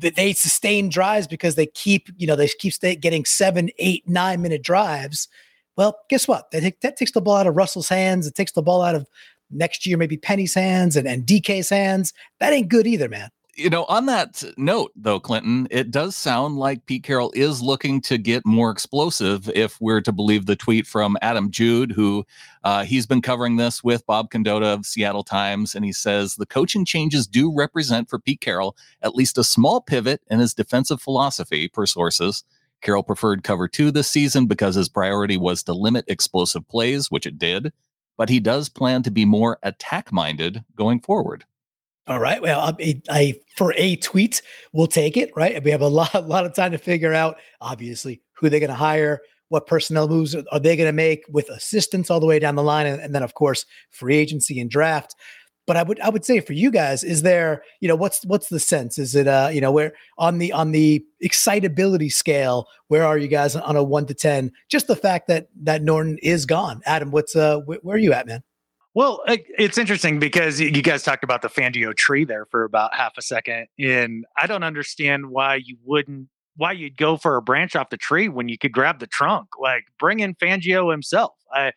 they 0.00 0.32
sustain 0.32 0.88
drives 0.88 1.26
because 1.26 1.54
they 1.54 1.66
keep, 1.66 2.08
you 2.16 2.26
know, 2.26 2.36
they 2.36 2.48
keep 2.58 2.74
getting 3.00 3.24
seven, 3.24 3.70
eight, 3.78 4.06
nine 4.08 4.42
minute 4.42 4.62
drives. 4.62 5.28
Well, 5.76 5.96
guess 6.10 6.28
what? 6.28 6.50
That, 6.50 6.74
that 6.82 6.96
takes 6.96 7.12
the 7.12 7.20
ball 7.20 7.36
out 7.36 7.46
of 7.46 7.56
Russell's 7.56 7.88
hands. 7.88 8.26
It 8.26 8.34
takes 8.34 8.52
the 8.52 8.62
ball 8.62 8.82
out 8.82 8.94
of 8.94 9.08
next 9.50 9.86
year, 9.86 9.96
maybe 9.96 10.16
Penny's 10.16 10.54
hands 10.54 10.96
and, 10.96 11.08
and 11.08 11.26
DK's 11.26 11.70
hands. 11.70 12.12
That 12.40 12.52
ain't 12.52 12.68
good 12.68 12.86
either, 12.86 13.08
man 13.08 13.30
you 13.62 13.70
know, 13.70 13.84
on 13.84 14.06
that 14.06 14.42
note, 14.56 14.90
though, 14.96 15.20
Clinton, 15.20 15.68
it 15.70 15.92
does 15.92 16.16
sound 16.16 16.56
like 16.56 16.84
Pete 16.86 17.04
Carroll 17.04 17.30
is 17.34 17.62
looking 17.62 18.00
to 18.02 18.18
get 18.18 18.44
more 18.44 18.70
explosive. 18.70 19.48
If 19.54 19.80
we're 19.80 20.00
to 20.00 20.10
believe 20.10 20.46
the 20.46 20.56
tweet 20.56 20.84
from 20.86 21.16
Adam 21.22 21.50
Jude, 21.50 21.92
who 21.92 22.24
uh, 22.64 22.82
he's 22.84 23.06
been 23.06 23.22
covering 23.22 23.56
this 23.56 23.84
with 23.84 24.04
Bob 24.06 24.30
Condotta 24.30 24.74
of 24.74 24.84
Seattle 24.84 25.22
Times, 25.22 25.76
and 25.76 25.84
he 25.84 25.92
says 25.92 26.34
the 26.34 26.46
coaching 26.46 26.84
changes 26.84 27.28
do 27.28 27.54
represent 27.54 28.10
for 28.10 28.18
Pete 28.18 28.40
Carroll 28.40 28.76
at 29.00 29.14
least 29.14 29.38
a 29.38 29.44
small 29.44 29.80
pivot 29.80 30.20
in 30.28 30.40
his 30.40 30.54
defensive 30.54 31.00
philosophy, 31.00 31.68
per 31.68 31.86
sources. 31.86 32.42
Carroll 32.80 33.04
preferred 33.04 33.44
cover 33.44 33.68
two 33.68 33.92
this 33.92 34.10
season 34.10 34.46
because 34.46 34.74
his 34.74 34.88
priority 34.88 35.36
was 35.36 35.62
to 35.62 35.72
limit 35.72 36.04
explosive 36.08 36.66
plays, 36.66 37.12
which 37.12 37.26
it 37.26 37.38
did, 37.38 37.72
but 38.16 38.28
he 38.28 38.40
does 38.40 38.68
plan 38.68 39.04
to 39.04 39.10
be 39.12 39.24
more 39.24 39.58
attack 39.62 40.10
minded 40.10 40.64
going 40.74 40.98
forward. 40.98 41.44
All 42.08 42.18
right. 42.18 42.42
Well, 42.42 42.60
I, 42.60 43.00
I, 43.08 43.34
for 43.56 43.72
a 43.76 43.94
tweet, 43.96 44.42
we'll 44.72 44.88
take 44.88 45.16
it. 45.16 45.30
Right. 45.36 45.62
We 45.62 45.70
have 45.70 45.82
a 45.82 45.88
lot, 45.88 46.14
a 46.14 46.20
lot 46.20 46.46
of 46.46 46.54
time 46.54 46.72
to 46.72 46.78
figure 46.78 47.12
out, 47.12 47.36
obviously, 47.60 48.22
who 48.34 48.48
they're 48.48 48.60
going 48.60 48.70
to 48.70 48.76
hire, 48.76 49.20
what 49.48 49.66
personnel 49.66 50.08
moves 50.08 50.34
are 50.34 50.58
they 50.58 50.76
going 50.76 50.88
to 50.88 50.92
make 50.92 51.24
with 51.28 51.48
assistance 51.50 52.10
all 52.10 52.20
the 52.20 52.26
way 52.26 52.38
down 52.38 52.56
the 52.56 52.62
line, 52.62 52.86
and, 52.86 53.00
and, 53.02 53.14
then 53.14 53.22
of 53.22 53.34
course 53.34 53.66
free 53.90 54.16
agency 54.16 54.58
and 54.58 54.70
draft. 54.70 55.14
But 55.66 55.76
I 55.76 55.82
would, 55.82 56.00
I 56.00 56.08
would 56.08 56.24
say 56.24 56.40
for 56.40 56.54
you 56.54 56.70
guys, 56.70 57.04
is 57.04 57.20
there, 57.20 57.62
you 57.80 57.86
know, 57.86 57.94
what's 57.94 58.24
what's 58.24 58.48
the 58.48 58.58
sense? 58.58 58.98
Is 58.98 59.14
it, 59.14 59.28
uh, 59.28 59.50
you 59.52 59.60
know, 59.60 59.70
where 59.70 59.92
on 60.18 60.38
the 60.38 60.52
on 60.52 60.72
the 60.72 61.04
excitability 61.20 62.08
scale, 62.08 62.66
where 62.88 63.04
are 63.04 63.18
you 63.18 63.28
guys 63.28 63.54
on 63.54 63.76
a 63.76 63.82
one 63.82 64.06
to 64.06 64.14
ten? 64.14 64.50
Just 64.68 64.86
the 64.86 64.96
fact 64.96 65.28
that 65.28 65.48
that 65.62 65.82
Norton 65.82 66.18
is 66.22 66.46
gone. 66.46 66.80
Adam, 66.84 67.10
what's 67.10 67.36
uh, 67.36 67.60
wh- 67.60 67.84
where 67.84 67.94
are 67.94 67.98
you 67.98 68.12
at, 68.12 68.26
man? 68.26 68.42
Well, 68.94 69.22
it's 69.26 69.78
interesting 69.78 70.18
because 70.18 70.60
you 70.60 70.82
guys 70.82 71.02
talked 71.02 71.24
about 71.24 71.40
the 71.40 71.48
Fangio 71.48 71.96
tree 71.96 72.24
there 72.24 72.46
for 72.50 72.64
about 72.64 72.94
half 72.94 73.12
a 73.16 73.22
second, 73.22 73.66
and 73.78 74.26
I 74.36 74.46
don't 74.46 74.62
understand 74.62 75.30
why 75.30 75.56
you 75.56 75.78
wouldn't, 75.82 76.28
why 76.56 76.72
you'd 76.72 76.98
go 76.98 77.16
for 77.16 77.36
a 77.36 77.42
branch 77.42 77.74
off 77.74 77.88
the 77.88 77.96
tree 77.96 78.28
when 78.28 78.48
you 78.48 78.58
could 78.58 78.72
grab 78.72 78.98
the 78.98 79.06
trunk. 79.06 79.48
Like 79.58 79.84
bring 79.98 80.20
in 80.20 80.34
Fangio 80.34 80.90
himself. 80.90 81.32
I, 81.50 81.68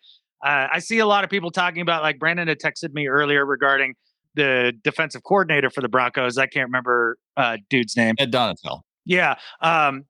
uh, 0.46 0.68
I 0.74 0.80
see 0.80 1.00
a 1.00 1.06
lot 1.06 1.24
of 1.24 1.30
people 1.30 1.52
talking 1.52 1.82
about 1.82 2.04
like 2.04 2.20
Brandon 2.20 2.50
had 2.50 2.60
texted 2.60 2.94
me 2.94 3.08
earlier 3.08 3.46
regarding 3.46 3.96
the 4.34 4.74
defensive 4.84 5.24
coordinator 5.24 5.70
for 5.70 5.80
the 5.80 5.88
Broncos. 5.88 6.38
I 6.38 6.48
can't 6.48 6.68
remember 6.68 7.18
uh, 7.38 7.58
dude's 7.70 7.96
name. 7.96 8.16
Ed 8.20 8.34
Donatell. 8.34 8.82
Yeah. 9.06 9.36
Um, 9.62 10.04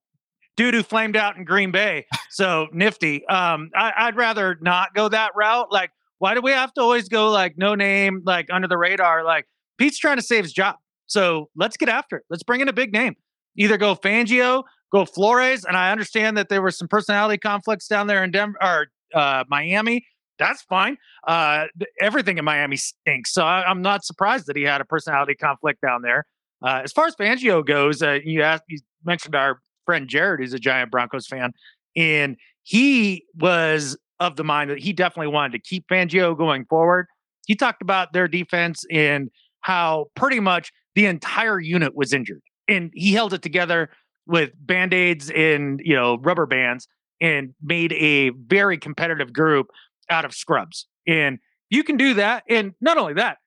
dude 0.57 0.73
who 0.73 0.81
flamed 0.81 1.15
out 1.15 1.37
in 1.37 1.43
Green 1.43 1.71
Bay. 1.71 2.07
So 2.29 2.67
nifty. 2.73 3.25
Um, 3.27 3.69
I, 3.73 4.07
would 4.07 4.17
rather 4.17 4.57
not 4.59 4.93
go 4.93 5.07
that 5.07 5.31
route. 5.37 5.71
Like 5.71 5.91
why 6.19 6.33
do 6.33 6.41
we 6.41 6.51
have 6.51 6.73
to 6.73 6.81
always 6.81 7.09
go 7.09 7.29
like 7.29 7.57
no 7.57 7.75
name, 7.75 8.21
like 8.25 8.47
under 8.51 8.67
the 8.67 8.77
radar? 8.77 9.23
Like 9.23 9.45
Pete's 9.77 9.97
trying 9.97 10.17
to 10.17 10.23
save 10.23 10.43
his 10.43 10.53
job. 10.53 10.75
So 11.07 11.49
let's 11.55 11.77
get 11.77 11.89
after 11.89 12.17
it. 12.17 12.23
Let's 12.29 12.43
bring 12.43 12.61
in 12.61 12.67
a 12.67 12.73
big 12.73 12.93
name. 12.93 13.15
Either 13.57 13.77
go 13.77 13.95
Fangio, 13.95 14.63
go 14.91 15.05
Flores. 15.05 15.65
And 15.65 15.77
I 15.77 15.91
understand 15.91 16.37
that 16.37 16.49
there 16.49 16.61
were 16.61 16.71
some 16.71 16.87
personality 16.87 17.37
conflicts 17.37 17.87
down 17.87 18.07
there 18.07 18.23
in 18.23 18.31
Denver 18.31 18.57
or 18.61 18.87
uh, 19.13 19.43
Miami. 19.47 20.05
That's 20.37 20.61
fine. 20.63 20.97
Uh, 21.25 21.65
everything 22.01 22.37
in 22.37 22.45
Miami 22.45 22.75
stinks. 22.75 23.33
So 23.33 23.43
I, 23.43 23.69
am 23.69 23.81
not 23.81 24.03
surprised 24.03 24.47
that 24.47 24.57
he 24.57 24.63
had 24.63 24.81
a 24.81 24.85
personality 24.85 25.35
conflict 25.35 25.79
down 25.81 26.01
there. 26.01 26.25
Uh, 26.65 26.81
as 26.83 26.91
far 26.91 27.05
as 27.05 27.15
Fangio 27.15 27.65
goes, 27.65 28.01
uh, 28.01 28.19
you 28.23 28.41
asked, 28.41 28.63
you 28.67 28.79
mentioned 29.05 29.35
our 29.35 29.61
friend 29.85 30.09
Jared, 30.09 30.41
who's 30.41 30.53
a 30.53 30.59
giant 30.59 30.91
Broncos 30.91 31.27
fan, 31.27 31.53
and 31.95 32.35
he 32.63 33.23
was 33.35 33.97
of 34.19 34.35
the 34.35 34.43
mind 34.43 34.69
that 34.69 34.79
he 34.79 34.93
definitely 34.93 35.33
wanted 35.33 35.51
to 35.53 35.59
keep 35.59 35.87
Fangio 35.87 36.37
going 36.37 36.65
forward. 36.65 37.07
He 37.47 37.55
talked 37.55 37.81
about 37.81 38.13
their 38.13 38.27
defense 38.27 38.83
and 38.91 39.29
how 39.61 40.07
pretty 40.15 40.39
much 40.39 40.71
the 40.95 41.05
entire 41.05 41.59
unit 41.59 41.95
was 41.95 42.13
injured. 42.13 42.41
And 42.67 42.91
he 42.93 43.13
held 43.13 43.33
it 43.33 43.41
together 43.41 43.89
with 44.27 44.51
band-aids 44.59 45.29
and 45.31 45.79
you 45.83 45.95
know 45.95 46.17
rubber 46.17 46.45
bands 46.45 46.87
and 47.21 47.53
made 47.61 47.93
a 47.93 48.29
very 48.29 48.77
competitive 48.77 49.31
group 49.33 49.67
out 50.09 50.25
of 50.25 50.33
scrubs. 50.33 50.87
And 51.07 51.39
you 51.69 51.83
can 51.83 51.97
do 51.97 52.13
that. 52.15 52.43
And 52.49 52.73
not 52.81 52.97
only 52.97 53.13
that, 53.13 53.37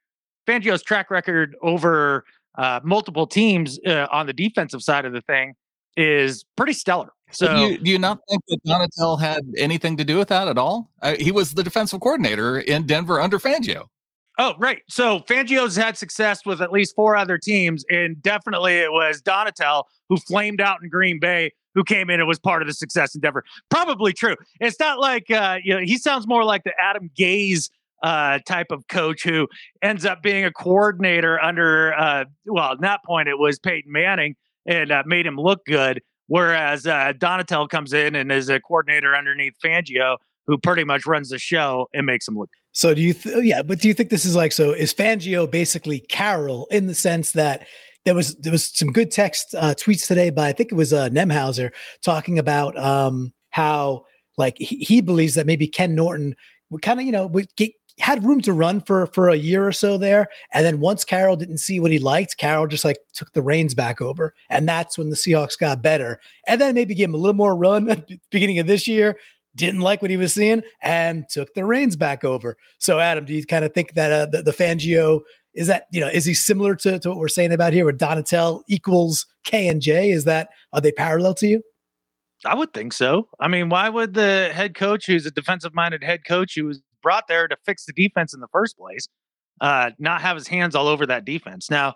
Fangio's 0.46 0.82
track 0.82 1.10
record 1.10 1.56
over 1.62 2.24
uh, 2.56 2.80
multiple 2.82 3.26
teams 3.26 3.78
uh, 3.86 4.06
on 4.10 4.26
the 4.26 4.32
defensive 4.32 4.82
side 4.82 5.04
of 5.04 5.12
the 5.12 5.20
thing 5.22 5.54
is 5.96 6.44
pretty 6.56 6.72
stellar. 6.72 7.12
So, 7.30 7.54
do 7.54 7.60
you, 7.60 7.78
do 7.78 7.90
you, 7.90 7.98
not 7.98 8.20
think 8.28 8.42
that 8.48 8.58
Donatell 8.64 9.20
had 9.20 9.42
anything 9.58 9.96
to 9.98 10.04
do 10.04 10.16
with 10.16 10.28
that 10.28 10.48
at 10.48 10.56
all? 10.56 10.90
Uh, 11.02 11.14
he 11.18 11.30
was 11.30 11.52
the 11.54 11.62
defensive 11.62 12.00
coordinator 12.00 12.58
in 12.58 12.86
Denver 12.86 13.20
under 13.20 13.38
Fangio. 13.38 13.86
Oh, 14.38 14.54
right. 14.58 14.82
So 14.88 15.20
Fangio's 15.20 15.74
had 15.74 15.98
success 15.98 16.46
with 16.46 16.62
at 16.62 16.70
least 16.70 16.94
four 16.94 17.16
other 17.16 17.38
teams, 17.38 17.84
and 17.90 18.22
definitely 18.22 18.74
it 18.74 18.92
was 18.92 19.20
Donatell 19.20 19.84
who 20.08 20.16
flamed 20.16 20.60
out 20.60 20.78
in 20.80 20.88
Green 20.88 21.18
Bay, 21.18 21.52
who 21.74 21.82
came 21.82 22.08
in 22.08 22.20
and 22.20 22.28
was 22.28 22.38
part 22.38 22.62
of 22.62 22.68
the 22.68 22.74
success 22.74 23.16
in 23.16 23.20
Denver. 23.20 23.44
Probably 23.68 24.12
true. 24.12 24.36
It's 24.60 24.78
not 24.78 25.00
like 25.00 25.28
uh, 25.30 25.58
you 25.62 25.74
know 25.74 25.80
he 25.80 25.98
sounds 25.98 26.28
more 26.28 26.44
like 26.44 26.62
the 26.62 26.72
Adam 26.80 27.10
Gase 27.18 27.68
uh, 28.04 28.38
type 28.46 28.68
of 28.70 28.86
coach 28.86 29.24
who 29.24 29.48
ends 29.82 30.06
up 30.06 30.22
being 30.22 30.44
a 30.44 30.52
coordinator 30.52 31.42
under. 31.42 31.92
Uh, 31.94 32.24
well, 32.46 32.72
at 32.72 32.80
that 32.80 33.02
point 33.04 33.28
it 33.28 33.38
was 33.40 33.58
Peyton 33.58 33.90
Manning 33.90 34.36
and 34.66 34.92
uh, 34.92 35.02
made 35.04 35.26
him 35.26 35.36
look 35.36 35.64
good. 35.64 36.00
Whereas 36.28 36.86
uh, 36.86 37.12
Donatell 37.14 37.68
comes 37.68 37.92
in 37.92 38.14
and 38.14 38.30
is 38.30 38.48
a 38.48 38.60
coordinator 38.60 39.16
underneath 39.16 39.54
Fangio, 39.62 40.18
who 40.46 40.56
pretty 40.58 40.84
much 40.84 41.06
runs 41.06 41.30
the 41.30 41.38
show 41.38 41.88
and 41.92 42.06
makes 42.06 42.28
him 42.28 42.38
look. 42.38 42.50
So 42.72 42.94
do 42.94 43.02
you? 43.02 43.14
Th- 43.14 43.44
yeah, 43.44 43.62
but 43.62 43.80
do 43.80 43.88
you 43.88 43.94
think 43.94 44.10
this 44.10 44.24
is 44.24 44.36
like 44.36 44.52
so? 44.52 44.72
Is 44.72 44.94
Fangio 44.94 45.50
basically 45.50 46.00
Carroll 46.00 46.68
in 46.70 46.86
the 46.86 46.94
sense 46.94 47.32
that 47.32 47.66
there 48.04 48.14
was 48.14 48.36
there 48.36 48.52
was 48.52 48.64
some 48.64 48.92
good 48.92 49.10
text 49.10 49.54
uh, 49.54 49.74
tweets 49.74 50.06
today 50.06 50.30
by 50.30 50.48
I 50.48 50.52
think 50.52 50.70
it 50.70 50.76
was 50.76 50.92
uh, 50.92 51.08
Nemhauser 51.08 51.70
talking 52.02 52.38
about 52.38 52.78
um, 52.78 53.32
how 53.50 54.04
like 54.36 54.56
he, 54.58 54.76
he 54.76 55.00
believes 55.00 55.34
that 55.34 55.46
maybe 55.46 55.66
Ken 55.66 55.94
Norton 55.94 56.36
would 56.70 56.82
kind 56.82 57.00
of 57.00 57.06
you 57.06 57.12
know 57.12 57.26
would 57.26 57.48
get 57.56 57.72
had 57.98 58.24
room 58.24 58.40
to 58.42 58.52
run 58.52 58.80
for 58.80 59.06
for 59.06 59.28
a 59.28 59.36
year 59.36 59.66
or 59.66 59.72
so 59.72 59.98
there. 59.98 60.28
And 60.52 60.64
then 60.64 60.80
once 60.80 61.04
Carroll 61.04 61.36
didn't 61.36 61.58
see 61.58 61.80
what 61.80 61.90
he 61.90 61.98
liked, 61.98 62.36
Carroll 62.36 62.66
just 62.66 62.84
like 62.84 62.98
took 63.12 63.32
the 63.32 63.42
reins 63.42 63.74
back 63.74 64.00
over. 64.00 64.34
And 64.48 64.68
that's 64.68 64.96
when 64.96 65.10
the 65.10 65.16
Seahawks 65.16 65.58
got 65.58 65.82
better. 65.82 66.20
And 66.46 66.60
then 66.60 66.74
maybe 66.74 66.94
gave 66.94 67.08
him 67.08 67.14
a 67.14 67.18
little 67.18 67.34
more 67.34 67.56
run 67.56 67.88
at 67.90 68.06
the 68.06 68.20
beginning 68.30 68.58
of 68.58 68.66
this 68.66 68.86
year. 68.86 69.18
Didn't 69.56 69.80
like 69.80 70.02
what 70.02 70.10
he 70.10 70.16
was 70.16 70.34
seeing 70.34 70.62
and 70.82 71.28
took 71.28 71.52
the 71.54 71.64
reins 71.64 71.96
back 71.96 72.22
over. 72.22 72.56
So, 72.78 73.00
Adam, 73.00 73.24
do 73.24 73.34
you 73.34 73.44
kind 73.44 73.64
of 73.64 73.74
think 73.74 73.94
that 73.94 74.12
uh, 74.12 74.26
the, 74.26 74.42
the 74.42 74.52
Fangio 74.52 75.20
is 75.54 75.66
that 75.66 75.86
you 75.90 76.00
know 76.00 76.08
is 76.08 76.24
he 76.24 76.34
similar 76.34 76.76
to, 76.76 76.98
to 77.00 77.08
what 77.08 77.18
we're 77.18 77.28
saying 77.28 77.52
about 77.52 77.72
here, 77.72 77.84
where 77.84 77.94
Donatell 77.94 78.62
equals 78.68 79.26
K 79.44 79.66
and 79.66 79.82
J? 79.82 80.10
Is 80.10 80.24
that 80.24 80.50
are 80.72 80.80
they 80.80 80.92
parallel 80.92 81.34
to 81.34 81.48
you? 81.48 81.62
I 82.44 82.54
would 82.54 82.72
think 82.72 82.92
so. 82.92 83.28
I 83.40 83.48
mean, 83.48 83.68
why 83.68 83.88
would 83.88 84.14
the 84.14 84.50
head 84.54 84.76
coach, 84.76 85.06
who's 85.06 85.26
a 85.26 85.30
defensive 85.30 85.74
minded 85.74 86.04
head 86.04 86.24
coach, 86.24 86.54
who 86.54 86.66
was 86.66 86.80
brought 87.02 87.28
there 87.28 87.48
to 87.48 87.56
fix 87.64 87.84
the 87.84 87.92
defense 87.92 88.34
in 88.34 88.40
the 88.40 88.48
first 88.52 88.76
place, 88.76 89.08
uh, 89.60 89.90
not 89.98 90.20
have 90.20 90.36
his 90.36 90.48
hands 90.48 90.74
all 90.74 90.88
over 90.88 91.06
that 91.06 91.24
defense. 91.24 91.70
Now, 91.70 91.94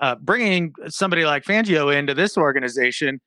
uh, 0.00 0.16
bringing 0.16 0.72
somebody 0.88 1.24
like 1.24 1.44
Fangio 1.44 1.94
into 1.94 2.14
this 2.14 2.36
organization, 2.36 3.20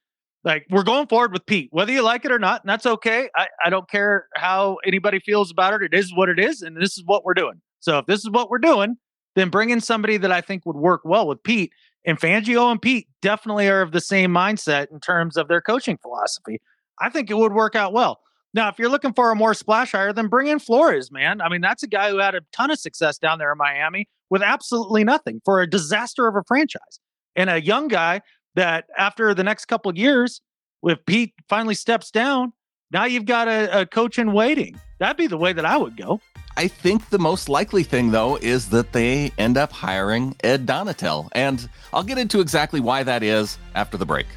like 0.43 0.65
we're 0.69 0.83
going 0.83 1.07
forward 1.07 1.33
with 1.33 1.45
Pete, 1.45 1.69
whether 1.71 1.91
you 1.91 2.01
like 2.01 2.25
it 2.25 2.31
or 2.31 2.39
not, 2.39 2.61
and 2.63 2.69
that's 2.69 2.85
okay. 2.85 3.29
I, 3.35 3.47
I 3.63 3.69
don't 3.69 3.89
care 3.89 4.27
how 4.35 4.77
anybody 4.85 5.19
feels 5.19 5.51
about 5.51 5.73
it. 5.73 5.81
It 5.81 5.97
is 5.97 6.13
what 6.15 6.29
it 6.29 6.39
is, 6.39 6.61
and 6.61 6.77
this 6.77 6.97
is 6.97 7.03
what 7.05 7.25
we're 7.25 7.33
doing. 7.33 7.61
So 7.79 7.97
if 7.97 8.05
this 8.05 8.19
is 8.19 8.29
what 8.29 8.49
we're 8.49 8.59
doing, 8.59 8.95
then 9.35 9.49
bring 9.49 9.69
in 9.69 9.81
somebody 9.81 10.17
that 10.17 10.31
I 10.31 10.41
think 10.41 10.65
would 10.65 10.75
work 10.75 11.01
well 11.03 11.27
with 11.27 11.41
Pete. 11.43 11.71
And 12.05 12.19
Fangio 12.19 12.71
and 12.71 12.81
Pete 12.81 13.07
definitely 13.21 13.67
are 13.67 13.81
of 13.81 13.91
the 13.91 14.01
same 14.01 14.31
mindset 14.31 14.91
in 14.91 14.99
terms 14.99 15.37
of 15.37 15.47
their 15.47 15.61
coaching 15.61 15.97
philosophy. 16.01 16.61
I 16.99 17.09
think 17.09 17.29
it 17.29 17.37
would 17.37 17.53
work 17.53 17.75
out 17.75 17.93
well. 17.93 18.19
Now, 18.53 18.69
if 18.69 18.79
you're 18.79 18.89
looking 18.89 19.13
for 19.13 19.31
a 19.31 19.35
more 19.35 19.53
splash 19.53 19.91
hire, 19.91 20.11
then 20.11 20.27
bring 20.27 20.47
in 20.47 20.59
Flores, 20.59 21.11
man. 21.11 21.39
I 21.39 21.49
mean, 21.49 21.61
that's 21.61 21.83
a 21.83 21.87
guy 21.87 22.09
who 22.09 22.17
had 22.17 22.33
a 22.33 22.41
ton 22.51 22.71
of 22.71 22.79
success 22.79 23.17
down 23.19 23.37
there 23.37 23.51
in 23.51 23.57
Miami 23.57 24.07
with 24.29 24.41
absolutely 24.41 25.03
nothing 25.03 25.41
for 25.45 25.61
a 25.61 25.69
disaster 25.69 26.27
of 26.27 26.35
a 26.35 26.43
franchise. 26.47 26.99
and 27.35 27.49
a 27.49 27.61
young 27.61 27.87
guy 27.87 28.21
that 28.55 28.85
after 28.97 29.33
the 29.33 29.43
next 29.43 29.65
couple 29.65 29.89
of 29.89 29.97
years, 29.97 30.41
if 30.83 30.97
Pete 31.05 31.33
finally 31.47 31.75
steps 31.75 32.11
down, 32.11 32.53
now 32.91 33.05
you've 33.05 33.25
got 33.25 33.47
a, 33.47 33.81
a 33.81 33.85
coach 33.85 34.17
in 34.17 34.33
waiting. 34.33 34.79
That'd 34.99 35.17
be 35.17 35.27
the 35.27 35.37
way 35.37 35.53
that 35.53 35.65
I 35.65 35.77
would 35.77 35.95
go. 35.95 36.19
I 36.57 36.67
think 36.67 37.09
the 37.09 37.19
most 37.19 37.47
likely 37.47 37.83
thing, 37.83 38.11
though, 38.11 38.37
is 38.37 38.69
that 38.69 38.91
they 38.91 39.31
end 39.37 39.57
up 39.57 39.71
hiring 39.71 40.35
Ed 40.43 40.65
Donatell. 40.65 41.29
And 41.31 41.69
I'll 41.93 42.03
get 42.03 42.17
into 42.17 42.41
exactly 42.41 42.79
why 42.79 43.03
that 43.03 43.23
is 43.23 43.57
after 43.75 43.95
the 43.95 44.05
break. 44.05 44.27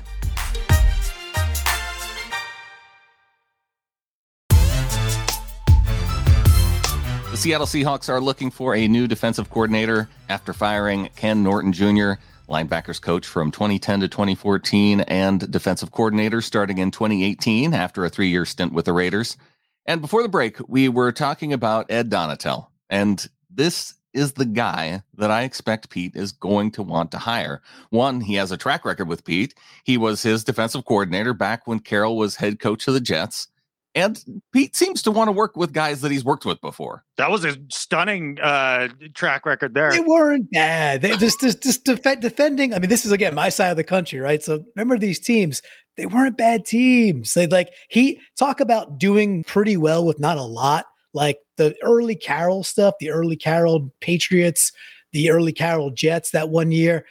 The 7.33 7.39
Seattle 7.39 7.67
Seahawks 7.67 8.11
are 8.11 8.21
looking 8.21 8.51
for 8.51 8.77
a 8.77 8.87
new 8.87 9.09
defensive 9.09 9.49
coordinator 9.49 10.07
after 10.29 10.53
firing 10.53 11.09
Ken 11.17 11.43
Norton 11.43 11.73
Jr., 11.73 12.21
linebackers 12.47 13.01
coach 13.01 13.27
from 13.27 13.51
2010 13.51 14.01
to 14.01 14.09
2014, 14.09 15.01
and 15.01 15.51
defensive 15.51 15.93
coordinator 15.93 16.43
starting 16.43 16.77
in 16.77 16.91
2018 16.91 17.73
after 17.73 18.05
a 18.05 18.11
three 18.11 18.29
year 18.29 18.45
stint 18.45 18.75
with 18.75 18.85
the 18.85 18.93
Raiders. 18.93 19.39
And 19.87 20.03
before 20.03 20.23
the 20.23 20.29
break, 20.29 20.59
we 20.69 20.91
were 20.91 21.11
talking 21.11 21.55
about 21.55 21.91
Ed 21.91 22.11
Donatell. 22.11 22.67
And 22.91 23.27
this 23.49 23.95
is 24.13 24.35
the 24.35 24.45
guy 24.45 25.03
that 25.15 25.31
I 25.31 25.45
expect 25.45 25.89
Pete 25.89 26.15
is 26.15 26.33
going 26.33 26.71
to 26.73 26.83
want 26.83 27.13
to 27.13 27.19
hire. 27.19 27.63
One, 27.89 28.21
he 28.21 28.35
has 28.35 28.53
a 28.53 28.59
track 28.59 28.85
record 28.85 29.09
with 29.09 29.25
Pete. 29.25 29.55
He 29.85 29.97
was 29.97 30.23
his 30.23 30.45
defensive 30.45 30.85
coordinator 30.85 31.33
back 31.33 31.67
when 31.67 31.81
Carroll 31.81 32.19
was 32.19 32.37
head 32.37 32.61
coach 32.61 32.87
of 32.89 32.93
the 32.93 33.01
Jets. 33.01 33.49
And 33.95 34.43
Pete 34.53 34.75
seems 34.75 35.03
to 35.03 35.11
want 35.11 35.29
to 35.29 35.33
work 35.33 35.55
with 35.55 35.73
guys 35.75 36.01
that 36.01 36.11
he's 36.11 36.25
worked 36.25 36.47
with 36.47 36.61
before. 36.63 37.05
That 37.19 37.31
was 37.31 37.45
a 37.45 37.57
stunning 37.69 38.39
uh, 38.41 38.89
track 39.13 39.45
record 39.45 39.75
there. 39.75 39.91
They 39.91 40.01
weren't 40.01 40.51
bad. 40.51 41.03
They 41.03 41.17
just 41.17 41.41
just, 41.41 41.63
just 41.63 41.85
def- 41.85 42.21
defending. 42.21 42.73
I 42.73 42.79
mean, 42.79 42.89
this 42.89 43.05
is 43.05 43.13
again 43.13 43.35
my 43.35 43.51
side 43.51 43.71
of 43.71 43.77
the 43.77 43.85
country, 43.85 44.19
right? 44.19 44.43
So 44.43 44.65
remember 44.77 44.99
these 44.99 45.21
teams. 45.21 45.61
They 45.99 46.07
weren't 46.07 46.39
bad 46.39 46.65
teams. 46.65 47.35
They 47.35 47.47
like 47.47 47.69
he 47.91 48.19
talk 48.39 48.61
about 48.61 48.99
doing 48.99 49.45
pretty 49.45 49.77
well 49.77 50.07
with 50.07 50.19
not 50.19 50.39
a 50.39 50.43
lot. 50.43 50.87
Like 51.13 51.39
the 51.59 51.75
early 51.83 52.17
Carroll 52.17 52.65
stuff, 52.65 52.95
the 52.99 53.11
early 53.11 53.37
Carroll 53.37 53.93
Patriots, 54.01 54.73
the 55.13 55.31
early 55.31 55.53
Carroll 55.53 55.91
Jets 55.91 56.31
that 56.31 56.49
one 56.49 56.73
year. 56.73 57.05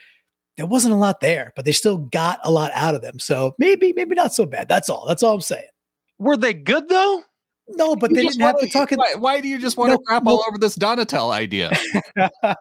There 0.57 0.65
wasn't 0.65 0.93
a 0.93 0.97
lot 0.97 1.21
there, 1.21 1.53
but 1.55 1.65
they 1.65 1.71
still 1.71 1.97
got 1.97 2.39
a 2.43 2.51
lot 2.51 2.71
out 2.73 2.93
of 2.93 3.01
them. 3.01 3.19
So 3.19 3.55
maybe, 3.57 3.93
maybe 3.93 4.15
not 4.15 4.33
so 4.33 4.45
bad. 4.45 4.67
That's 4.67 4.89
all. 4.89 5.05
That's 5.07 5.23
all 5.23 5.35
I'm 5.35 5.41
saying. 5.41 5.63
Were 6.21 6.37
they 6.37 6.53
good 6.53 6.87
though? 6.87 7.23
No, 7.75 7.95
but 7.95 8.11
you 8.11 8.17
they 8.17 8.23
didn't 8.23 8.41
have 8.41 8.59
to 8.59 8.69
talk. 8.69 8.91
Why, 8.91 9.13
why, 9.15 9.41
do 9.41 9.47
you 9.47 9.59
just 9.59 9.77
want 9.77 9.91
no, 9.91 9.97
to 9.97 10.03
crap 10.03 10.23
no. 10.23 10.31
all 10.31 10.45
over 10.47 10.57
this 10.57 10.77
Donatell 10.77 11.31
idea? 11.31 11.71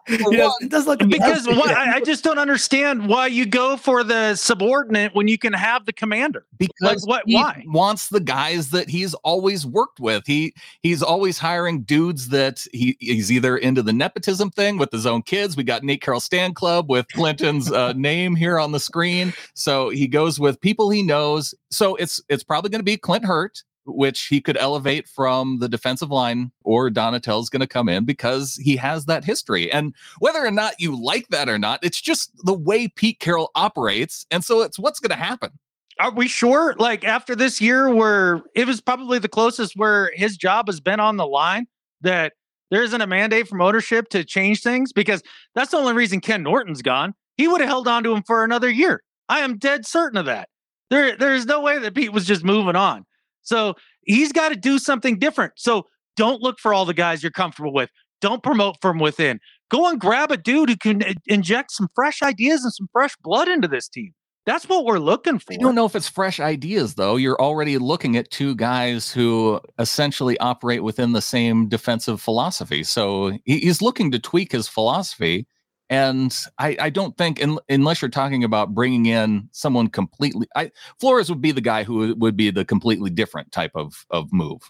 it 0.09 0.71
does 0.71 0.87
look 0.87 1.01
because 1.01 1.47
why, 1.47 1.75
I 1.95 2.01
just 2.01 2.25
don't 2.25 2.39
understand 2.39 3.09
why 3.09 3.27
you 3.27 3.47
go 3.47 3.77
for 3.77 4.05
the 4.05 4.35
subordinate 4.35 5.15
when 5.15 5.29
you 5.29 5.39
can 5.39 5.53
have 5.53 5.87
the 5.87 5.93
commander. 5.93 6.47
Because 6.59 7.07
like, 7.07 7.25
what? 7.25 7.25
why 7.27 7.65
wants 7.67 8.09
the 8.09 8.21
guys 8.21 8.71
that 8.71 8.89
he's 8.89 9.15
always 9.15 9.67
worked 9.67 10.01
with. 10.01 10.25
He 10.27 10.55
he's 10.83 11.03
always 11.03 11.39
hiring 11.39 11.83
dudes 11.83 12.29
that 12.29 12.65
he, 12.73 12.97
he's 13.01 13.33
either 13.33 13.57
into 13.57 13.83
the 13.83 13.93
nepotism 13.93 14.51
thing 14.51 14.79
with 14.79 14.93
his 14.93 15.07
own 15.07 15.23
kids. 15.23 15.57
We 15.57 15.65
got 15.65 15.83
Nate 15.83 16.03
Carroll 16.03 16.21
Stand 16.21 16.57
Club 16.57 16.91
with 16.91 17.07
Clinton's 17.09 17.71
uh, 17.71 17.93
name 17.97 18.37
here 18.37 18.59
on 18.59 18.73
the 18.73 18.81
screen, 18.81 19.33
so 19.55 19.91
he 19.91 20.07
goes 20.07 20.39
with 20.39 20.61
people 20.61 20.91
he 20.91 21.03
knows. 21.03 21.55
So 21.71 21.97
it's 21.97 22.23
it's 22.29 22.45
probably 22.45 22.71
going 22.71 22.81
to 22.81 22.85
be 22.85 22.97
Clint 22.97 23.25
Hurtt 23.25 23.63
which 23.91 24.27
he 24.27 24.41
could 24.41 24.57
elevate 24.57 25.09
from 25.09 25.59
the 25.59 25.69
defensive 25.69 26.11
line, 26.11 26.51
or 26.65 26.91
Donatell's 26.91 27.51
going 27.51 27.61
to 27.61 27.67
come 27.67 27.89
in 27.89 28.05
because 28.05 28.57
he 28.57 28.77
has 28.77 29.07
that 29.07 29.25
history. 29.25 29.71
And 29.73 29.95
whether 30.19 30.45
or 30.45 30.51
not 30.51 30.75
you 30.79 31.01
like 31.01 31.29
that 31.29 31.49
or 31.49 31.59
not, 31.59 31.81
it's 31.83 32.01
just 32.01 32.33
the 32.45 32.55
way 32.55 32.89
Pete 32.89 33.21
Carroll 33.21 33.51
operates. 33.55 34.27
And 34.31 34.45
so 34.45 34.63
it's 34.63 34.79
what's 34.79 35.01
going 35.01 35.11
to 35.11 35.17
happen. 35.17 35.51
Are 35.99 36.13
we 36.13 36.29
sure? 36.29 36.75
Like 36.79 37.05
after 37.05 37.37
this 37.37 37.61
year, 37.61 37.95
where 37.95 38.43
it 38.55 38.67
was 38.67 38.81
probably 38.81 39.19
the 39.19 39.29
closest 39.29 39.77
where 39.77 40.11
his 40.15 40.37
job 40.37 40.67
has 40.69 40.81
been 40.81 40.99
on 40.99 41.19
the 41.19 41.27
line, 41.27 41.67
that 42.01 42.33
there 42.71 42.83
isn't 42.83 43.01
a 43.01 43.07
mandate 43.07 43.49
from 43.49 43.61
ownership 43.61 44.09
to 44.11 44.25
change 44.25 44.63
things 44.63 44.93
because 44.93 45.23
that's 45.55 45.73
the 45.73 45.77
only 45.77 45.93
reason 45.93 46.21
Ken 46.21 46.43
Norton's 46.43 46.83
gone. 46.83 47.15
He 47.37 47.49
would 47.49 47.61
have 47.61 47.69
held 47.69 47.89
on 47.89 48.03
to 48.05 48.15
him 48.15 48.23
for 48.23 48.45
another 48.45 48.71
year. 48.71 49.03
I 49.29 49.41
am 49.41 49.59
dead 49.59 49.87
certain 49.87 50.19
of 50.19 50.27
that. 50.27 50.49
There, 50.91 51.17
there's 51.17 51.47
no 51.47 51.61
way 51.61 51.79
that 51.79 51.95
Pete 51.95 52.13
was 52.13 52.27
just 52.27 52.45
moving 52.45 52.77
on. 52.77 53.05
So 53.51 53.75
he's 54.05 54.31
got 54.31 54.51
to 54.51 54.57
do 54.57 54.79
something 54.79 55.19
different. 55.19 55.55
So 55.57 55.87
don't 56.17 56.41
look 56.41 56.61
for 56.61 56.73
all 56.73 56.85
the 56.85 56.95
guys 56.95 57.21
you're 57.21 57.33
comfortable 57.33 57.73
with. 57.73 57.91
Don't 58.21 58.45
promote 58.45 58.77
from 58.81 59.01
within. 59.01 59.41
Go 59.71 59.89
and 59.89 60.01
grab 60.01 60.31
a 60.31 60.37
dude 60.37 60.69
who 60.69 60.77
can 60.77 61.03
uh, 61.03 61.15
inject 61.27 61.73
some 61.73 61.89
fresh 61.95 62.23
ideas 62.23 62.63
and 62.63 62.73
some 62.73 62.89
fresh 62.93 63.17
blood 63.23 63.49
into 63.49 63.67
this 63.67 63.89
team. 63.89 64.13
That's 64.47 64.69
what 64.69 64.85
we're 64.85 65.01
looking 65.01 65.41
for. 65.41 65.55
I 65.55 65.57
don't 65.57 65.75
know 65.75 65.85
if 65.85 65.97
it's 65.97 66.09
fresh 66.09 66.39
ideas, 66.39 66.95
though. 66.95 67.17
You're 67.17 67.41
already 67.41 67.77
looking 67.77 68.17
at 68.17 68.31
two 68.31 68.55
guys 68.55 69.11
who 69.11 69.61
essentially 69.81 70.39
operate 70.39 70.85
within 70.85 71.13
the 71.13 71.21
same 71.21 71.69
defensive 71.69 72.21
philosophy. 72.21 72.85
So 72.85 73.37
he's 73.45 73.83
looking 73.83 74.13
to 74.13 74.21
tweak 74.21 74.53
his 74.53 74.69
philosophy 74.69 75.47
and 75.91 76.35
I, 76.59 76.77
I 76.81 76.89
don't 76.89 77.19
think, 77.19 77.41
in, 77.41 77.59
unless 77.69 78.01
you're 78.01 78.09
talking 78.09 78.45
about 78.45 78.75
bringing 78.75 79.07
in 79.07 79.49
someone 79.51 79.89
completely, 79.89 80.47
I, 80.55 80.71
Flores 81.01 81.29
would 81.29 81.43
be 81.43 81.51
the 81.51 81.61
guy 81.61 81.83
who 81.83 82.15
would 82.15 82.37
be 82.37 82.51
the 82.51 82.65
completely 82.65 83.11
different 83.11 83.51
type 83.51 83.73
of 83.75 84.07
of 84.11 84.33
move. 84.33 84.63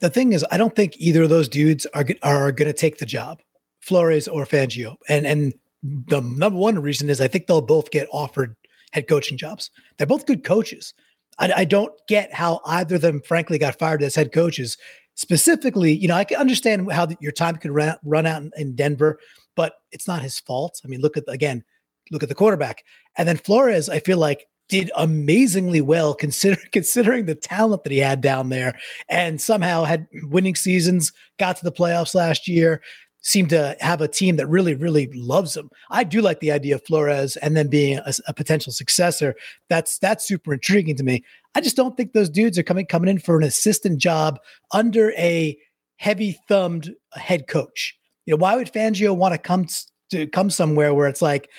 The 0.00 0.10
thing 0.10 0.32
is, 0.32 0.44
I 0.50 0.56
don't 0.56 0.74
think 0.74 0.96
either 0.96 1.24
of 1.24 1.28
those 1.28 1.48
dudes 1.48 1.86
are 1.94 2.06
are 2.22 2.50
going 2.50 2.66
to 2.66 2.76
take 2.76 2.98
the 2.98 3.06
job, 3.06 3.40
Flores 3.80 4.26
or 4.26 4.46
Fangio. 4.46 4.96
And 5.08 5.26
and 5.26 5.54
the 5.82 6.22
number 6.22 6.58
one 6.58 6.78
reason 6.78 7.10
is 7.10 7.20
I 7.20 7.28
think 7.28 7.46
they'll 7.46 7.60
both 7.60 7.90
get 7.90 8.08
offered 8.10 8.56
head 8.92 9.08
coaching 9.08 9.36
jobs. 9.36 9.70
They're 9.98 10.06
both 10.06 10.26
good 10.26 10.42
coaches. 10.42 10.94
I, 11.38 11.52
I 11.52 11.64
don't 11.64 11.92
get 12.08 12.32
how 12.32 12.60
either 12.64 12.96
of 12.96 13.02
them, 13.02 13.20
frankly, 13.20 13.58
got 13.58 13.78
fired 13.78 14.02
as 14.02 14.14
head 14.14 14.32
coaches. 14.32 14.78
Specifically, 15.14 15.92
you 15.92 16.08
know, 16.08 16.14
I 16.14 16.24
can 16.24 16.38
understand 16.38 16.90
how 16.90 17.08
your 17.20 17.32
time 17.32 17.56
could 17.56 17.70
run, 17.70 17.96
run 18.02 18.26
out 18.26 18.42
in, 18.42 18.50
in 18.56 18.74
Denver 18.74 19.18
but 19.56 19.74
it's 19.90 20.08
not 20.08 20.22
his 20.22 20.38
fault. 20.38 20.80
I 20.84 20.88
mean, 20.88 21.00
look 21.00 21.16
at 21.16 21.24
again, 21.28 21.64
look 22.10 22.22
at 22.22 22.28
the 22.28 22.34
quarterback. 22.34 22.84
And 23.16 23.28
then 23.28 23.36
Flores, 23.36 23.88
I 23.88 24.00
feel 24.00 24.18
like 24.18 24.46
did 24.68 24.90
amazingly 24.96 25.80
well 25.80 26.14
consider, 26.26 26.60
considering 26.72 27.26
the 27.26 27.34
talent 27.34 27.84
that 27.84 27.92
he 27.92 27.98
had 27.98 28.20
down 28.20 28.48
there 28.48 28.78
and 29.08 29.40
somehow 29.40 29.84
had 29.84 30.06
winning 30.24 30.54
seasons, 30.54 31.12
got 31.38 31.56
to 31.56 31.64
the 31.64 31.72
playoffs 31.72 32.14
last 32.14 32.48
year, 32.48 32.80
seemed 33.20 33.50
to 33.50 33.76
have 33.80 34.00
a 34.00 34.08
team 34.08 34.36
that 34.36 34.48
really, 34.48 34.74
really 34.74 35.08
loves 35.14 35.56
him. 35.56 35.70
I 35.90 36.04
do 36.04 36.20
like 36.20 36.40
the 36.40 36.50
idea 36.50 36.74
of 36.74 36.84
Flores 36.84 37.36
and 37.36 37.56
then 37.56 37.68
being 37.68 37.98
a, 37.98 38.12
a 38.26 38.34
potential 38.34 38.72
successor. 38.72 39.34
That's 39.68 39.98
that's 39.98 40.26
super 40.26 40.54
intriguing 40.54 40.96
to 40.96 41.04
me. 41.04 41.22
I 41.54 41.60
just 41.60 41.76
don't 41.76 41.96
think 41.96 42.12
those 42.12 42.30
dudes 42.30 42.58
are 42.58 42.64
coming 42.64 42.86
coming 42.86 43.08
in 43.08 43.18
for 43.18 43.36
an 43.36 43.44
assistant 43.44 43.98
job 43.98 44.38
under 44.72 45.12
a 45.12 45.56
heavy 45.96 46.38
thumbed 46.48 46.94
head 47.12 47.46
coach. 47.46 47.96
You 48.26 48.34
know, 48.34 48.38
why 48.38 48.56
would 48.56 48.72
Fangio 48.72 49.16
want 49.16 49.34
to 49.34 49.38
come 49.38 49.66
to 50.10 50.26
come 50.28 50.50
somewhere 50.50 50.94
where 50.94 51.08
it's 51.08 51.22
like 51.22 51.50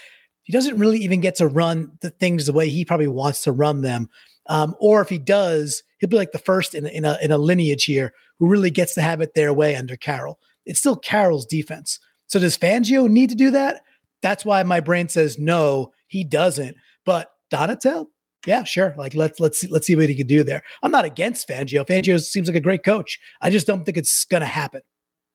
he 0.44 0.54
doesn't 0.54 0.78
really 0.78 1.00
even 1.00 1.22
get 1.22 1.36
to 1.36 1.48
run 1.48 1.92
the 2.02 2.10
things 2.10 2.46
the 2.46 2.54
way 2.54 2.70
he 2.70 2.86
probably 2.86 3.08
wants 3.08 3.44
to 3.44 3.52
run 3.52 3.82
them? 3.82 4.10
Um, 4.48 4.76
or 4.80 5.02
if 5.02 5.10
he 5.10 5.18
does, 5.18 5.84
he'll 6.00 6.10
be 6.10 6.18
like 6.18 6.32
the 6.32 6.40
first 6.40 6.76
in, 6.76 6.86
in 6.88 7.06
a 7.06 7.18
in 7.22 7.32
a 7.32 7.38
lineage 7.38 7.86
here 7.86 8.14
who 8.40 8.48
really 8.48 8.72
gets 8.72 8.94
to 8.96 9.02
have 9.02 9.22
it 9.22 9.34
their 9.34 9.54
way 9.54 9.76
under 9.76 9.96
Carroll. 9.96 10.40
It's 10.66 10.80
still 10.80 10.96
Carroll's 10.96 11.46
defense. 11.46 12.00
So 12.28 12.40
does 12.40 12.58
Fangio 12.58 13.10
need 13.10 13.30
to 13.30 13.36
do 13.36 13.52
that? 13.52 13.82
That's 14.22 14.46
why 14.46 14.64
my 14.64 14.80
brain 14.80 15.10
says 15.10 15.38
no, 15.38 15.92
he 16.08 16.24
doesn't. 16.24 16.76
But 17.06 17.32
Donatell, 17.52 18.08
yeah, 18.46 18.64
sure. 18.64 18.96
Like 18.98 19.14
let's 19.16 19.40
let's 19.40 19.60
see, 19.60 19.68
let's 19.68 19.88
see 19.88 19.96
what 19.96 20.10
he 20.10 20.16
can 20.16 20.28
do 20.28 20.44
there. 20.44 20.64
I'm 20.82 20.92
not 20.92 21.06
against 21.06 21.48
Fangio. 21.48 21.86
Fangio 21.86 22.22
seems 22.22 22.48
like 22.48 22.58
a 22.58 22.62
great 22.62 22.84
coach. 22.84 23.20
I 23.42 23.50
just 23.50 23.68
don't 23.68 23.86
think 23.86 23.98
it's 23.98 24.26
to 24.26 24.46
happen. 24.46 24.82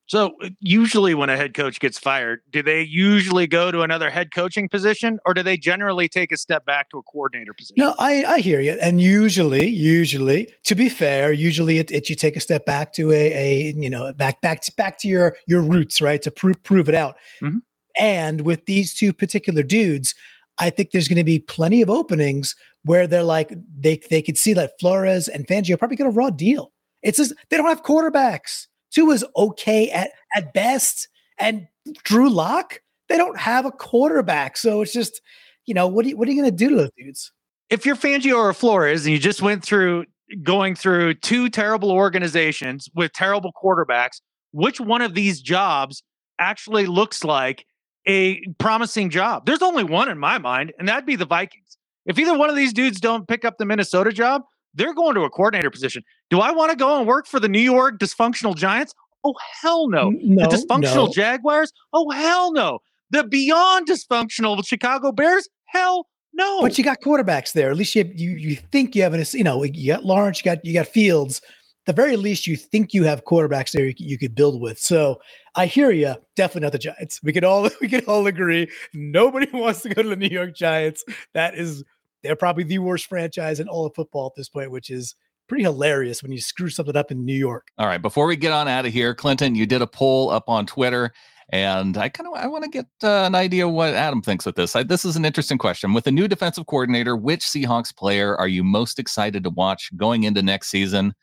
So 0.09 0.33
uh, 0.43 0.49
usually 0.59 1.13
when 1.13 1.29
a 1.29 1.37
head 1.37 1.53
coach 1.53 1.79
gets 1.79 1.99
fired, 1.99 2.41
do 2.49 2.63
they 2.63 2.81
usually 2.81 3.45
go 3.45 3.71
to 3.71 3.81
another 3.81 4.09
head 4.09 4.33
coaching 4.33 4.67
position 4.67 5.19
or 5.23 5.35
do 5.35 5.43
they 5.43 5.55
generally 5.55 6.09
take 6.09 6.31
a 6.31 6.37
step 6.37 6.65
back 6.65 6.89
to 6.89 6.97
a 6.97 7.03
coordinator 7.03 7.53
position? 7.53 7.75
No, 7.77 7.93
I, 7.99 8.25
I 8.25 8.39
hear 8.39 8.59
you. 8.59 8.71
And 8.81 8.99
usually, 8.99 9.67
usually, 9.67 10.51
to 10.63 10.73
be 10.73 10.89
fair, 10.89 11.31
usually 11.31 11.77
it, 11.77 11.91
it 11.91 12.09
you 12.09 12.15
take 12.15 12.35
a 12.35 12.39
step 12.39 12.65
back 12.65 12.91
to 12.93 13.11
a, 13.11 13.33
a 13.33 13.73
you 13.77 13.89
know, 13.89 14.11
back 14.13 14.41
back 14.41 14.61
to 14.61 14.71
back 14.75 14.97
to 14.99 15.07
your 15.07 15.37
your 15.45 15.61
roots, 15.61 16.01
right? 16.01 16.21
To 16.23 16.31
prove 16.31 16.61
prove 16.63 16.89
it 16.89 16.95
out. 16.95 17.15
Mm-hmm. 17.43 17.59
And 17.99 18.41
with 18.41 18.65
these 18.65 18.95
two 18.95 19.13
particular 19.13 19.61
dudes, 19.61 20.15
I 20.57 20.71
think 20.71 20.89
there's 20.89 21.07
going 21.07 21.17
to 21.17 21.23
be 21.23 21.37
plenty 21.37 21.83
of 21.83 21.89
openings 21.91 22.55
where 22.83 23.05
they're 23.05 23.21
like 23.21 23.53
they 23.79 24.01
they 24.09 24.23
could 24.23 24.39
see 24.39 24.53
that 24.53 24.79
Flores 24.79 25.27
and 25.27 25.45
Fangio 25.45 25.77
probably 25.77 25.97
get 25.97 26.07
a 26.07 26.11
raw 26.11 26.31
deal. 26.31 26.71
It's 27.03 27.17
just 27.17 27.35
they 27.51 27.57
don't 27.57 27.67
have 27.67 27.83
quarterbacks. 27.83 28.65
Tua 28.91 29.13
is 29.13 29.25
okay 29.35 29.89
at 29.91 30.11
at 30.35 30.53
best, 30.53 31.07
and 31.37 31.67
Drew 32.03 32.29
Lock 32.29 32.81
they 33.09 33.17
don't 33.17 33.37
have 33.37 33.65
a 33.65 33.71
quarterback, 33.71 34.55
so 34.55 34.81
it's 34.81 34.93
just 34.93 35.21
you 35.65 35.73
know 35.73 35.87
what 35.87 36.05
are 36.05 36.09
you, 36.09 36.17
what 36.17 36.27
are 36.27 36.31
you 36.31 36.41
going 36.41 36.51
to 36.51 36.55
do 36.55 36.69
to 36.69 36.75
those 36.75 36.91
dudes? 36.97 37.31
If 37.69 37.85
you're 37.85 37.95
Fangio 37.95 38.35
or 38.37 38.53
Flores 38.53 39.05
and 39.05 39.13
you 39.13 39.19
just 39.19 39.41
went 39.41 39.63
through 39.63 40.05
going 40.43 40.75
through 40.75 41.15
two 41.15 41.49
terrible 41.49 41.91
organizations 41.91 42.87
with 42.95 43.11
terrible 43.13 43.51
quarterbacks, 43.61 44.21
which 44.51 44.79
one 44.79 45.01
of 45.01 45.13
these 45.13 45.41
jobs 45.41 46.03
actually 46.39 46.85
looks 46.85 47.23
like 47.23 47.65
a 48.07 48.41
promising 48.57 49.09
job. 49.09 49.45
There's 49.45 49.61
only 49.61 49.83
one 49.83 50.09
in 50.09 50.17
my 50.17 50.37
mind, 50.37 50.73
and 50.79 50.87
that'd 50.87 51.05
be 51.05 51.15
the 51.15 51.25
Vikings. 51.25 51.77
If 52.05 52.17
either 52.17 52.37
one 52.37 52.49
of 52.49 52.55
these 52.55 52.73
dudes 52.73 52.99
don't 52.99 53.27
pick 53.27 53.45
up 53.45 53.57
the 53.57 53.65
Minnesota 53.65 54.11
job, 54.11 54.43
they're 54.73 54.93
going 54.93 55.15
to 55.15 55.21
a 55.21 55.29
coordinator 55.29 55.69
position. 55.69 56.03
Do 56.29 56.39
I 56.39 56.51
want 56.51 56.71
to 56.71 56.77
go 56.77 56.97
and 56.97 57.07
work 57.07 57.27
for 57.27 57.39
the 57.39 57.49
New 57.49 57.59
York 57.59 57.99
dysfunctional 57.99 58.55
Giants? 58.55 58.93
Oh 59.23 59.35
hell 59.61 59.89
no. 59.89 60.11
no 60.11 60.47
the 60.47 60.55
dysfunctional 60.55 61.07
no. 61.07 61.11
Jaguars? 61.11 61.73
Oh 61.93 62.09
hell 62.09 62.53
no. 62.53 62.79
The 63.11 63.23
beyond 63.23 63.87
dysfunctional 63.87 64.65
Chicago 64.65 65.11
Bears? 65.11 65.49
Hell 65.65 66.07
no. 66.33 66.61
But 66.61 66.77
you 66.77 66.83
got 66.83 67.01
quarterbacks 67.01 67.53
there. 67.53 67.71
At 67.71 67.77
least 67.77 67.95
you 67.95 68.09
you 68.13 68.31
you 68.31 68.55
think 68.55 68.95
you 68.95 69.03
have 69.03 69.13
an 69.13 69.23
you 69.33 69.43
know 69.43 69.63
you 69.63 69.93
got 69.93 70.05
Lawrence, 70.05 70.39
you 70.39 70.45
got 70.45 70.63
you 70.63 70.73
got 70.73 70.87
Fields. 70.87 71.41
At 71.87 71.95
the 71.95 72.01
very 72.01 72.17
least, 72.17 72.45
you 72.45 72.55
think 72.55 72.93
you 72.93 73.03
have 73.05 73.25
quarterbacks 73.25 73.71
there 73.71 73.85
you, 73.85 73.93
you 73.97 74.17
could 74.17 74.35
build 74.35 74.61
with. 74.61 74.79
So 74.79 75.19
I 75.55 75.65
hear 75.65 75.91
you. 75.91 76.13
Definitely 76.35 76.61
not 76.61 76.71
the 76.73 76.77
Giants. 76.77 77.19
We 77.23 77.33
could 77.33 77.43
all 77.43 77.69
we 77.81 77.89
could 77.89 78.05
all 78.05 78.27
agree. 78.27 78.69
Nobody 78.93 79.49
wants 79.53 79.81
to 79.81 79.89
go 79.89 80.03
to 80.03 80.09
the 80.09 80.15
New 80.15 80.27
York 80.27 80.55
Giants. 80.55 81.03
That 81.33 81.55
is 81.55 81.83
they're 82.23 82.35
probably 82.35 82.63
the 82.63 82.79
worst 82.79 83.07
franchise 83.07 83.59
in 83.59 83.67
all 83.67 83.85
of 83.85 83.93
football 83.95 84.27
at 84.27 84.35
this 84.35 84.49
point, 84.49 84.71
which 84.71 84.89
is 84.89 85.15
pretty 85.47 85.63
hilarious 85.63 86.21
when 86.21 86.31
you 86.31 86.39
screw 86.39 86.69
something 86.69 86.95
up 86.95 87.11
in 87.11 87.25
New 87.25 87.35
York. 87.35 87.67
All 87.77 87.87
right, 87.87 88.01
before 88.01 88.27
we 88.27 88.35
get 88.35 88.53
on 88.53 88.67
out 88.67 88.85
of 88.85 88.93
here, 88.93 89.13
Clinton, 89.13 89.55
you 89.55 89.65
did 89.65 89.81
a 89.81 89.87
poll 89.87 90.29
up 90.29 90.47
on 90.47 90.65
Twitter, 90.65 91.11
and 91.51 91.97
I 91.97 92.09
kind 92.09 92.27
of 92.27 92.35
I 92.35 92.47
want 92.47 92.63
to 92.63 92.69
get 92.69 92.85
uh, 93.03 93.25
an 93.25 93.35
idea 93.35 93.67
what 93.67 93.93
Adam 93.93 94.21
thinks 94.21 94.45
with 94.45 94.55
this. 94.55 94.75
I, 94.75 94.83
this 94.83 95.03
is 95.03 95.15
an 95.15 95.25
interesting 95.25 95.57
question. 95.57 95.93
With 95.93 96.07
a 96.07 96.11
new 96.11 96.27
defensive 96.27 96.67
coordinator, 96.67 97.15
which 97.17 97.45
Seahawks 97.45 97.95
player 97.95 98.37
are 98.37 98.47
you 98.47 98.63
most 98.63 98.99
excited 98.99 99.43
to 99.43 99.49
watch 99.49 99.89
going 99.97 100.23
into 100.23 100.41
next 100.41 100.69
season? 100.69 101.15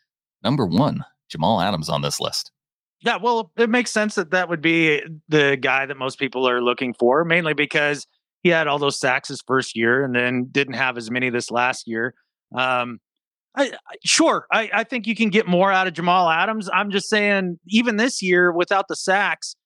Number 0.42 0.66
one, 0.66 1.04
Jamal 1.28 1.60
Adams 1.60 1.88
on 1.88 2.02
this 2.02 2.20
list. 2.20 2.52
Yeah, 3.00 3.18
well, 3.18 3.52
it 3.56 3.70
makes 3.70 3.92
sense 3.92 4.14
that 4.16 4.30
that 4.30 4.48
would 4.48 4.62
be 4.62 5.02
the 5.28 5.56
guy 5.60 5.86
that 5.86 5.96
most 5.96 6.18
people 6.18 6.48
are 6.48 6.62
looking 6.62 6.94
for, 6.94 7.24
mainly 7.24 7.54
because 7.54 8.06
he 8.46 8.52
had 8.52 8.68
all 8.68 8.78
those 8.78 9.00
sacks 9.00 9.26
his 9.26 9.42
first 9.44 9.76
year 9.76 10.04
and 10.04 10.14
then 10.14 10.46
didn't 10.52 10.74
have 10.74 10.96
as 10.96 11.10
many 11.10 11.30
this 11.30 11.50
last 11.50 11.88
year. 11.88 12.14
Um, 12.54 13.00
I, 13.56 13.72
I, 13.72 13.96
sure, 14.04 14.46
I, 14.52 14.70
I 14.72 14.84
think 14.84 15.08
you 15.08 15.16
can 15.16 15.30
get 15.30 15.48
more 15.48 15.72
out 15.72 15.88
of 15.88 15.94
Jamal 15.94 16.30
Adams. 16.30 16.70
I'm 16.72 16.92
just 16.92 17.08
saying, 17.10 17.58
even 17.66 17.96
this 17.96 18.22
year 18.22 18.52
without 18.52 18.86
the 18.86 18.94
sacks, 18.94 19.56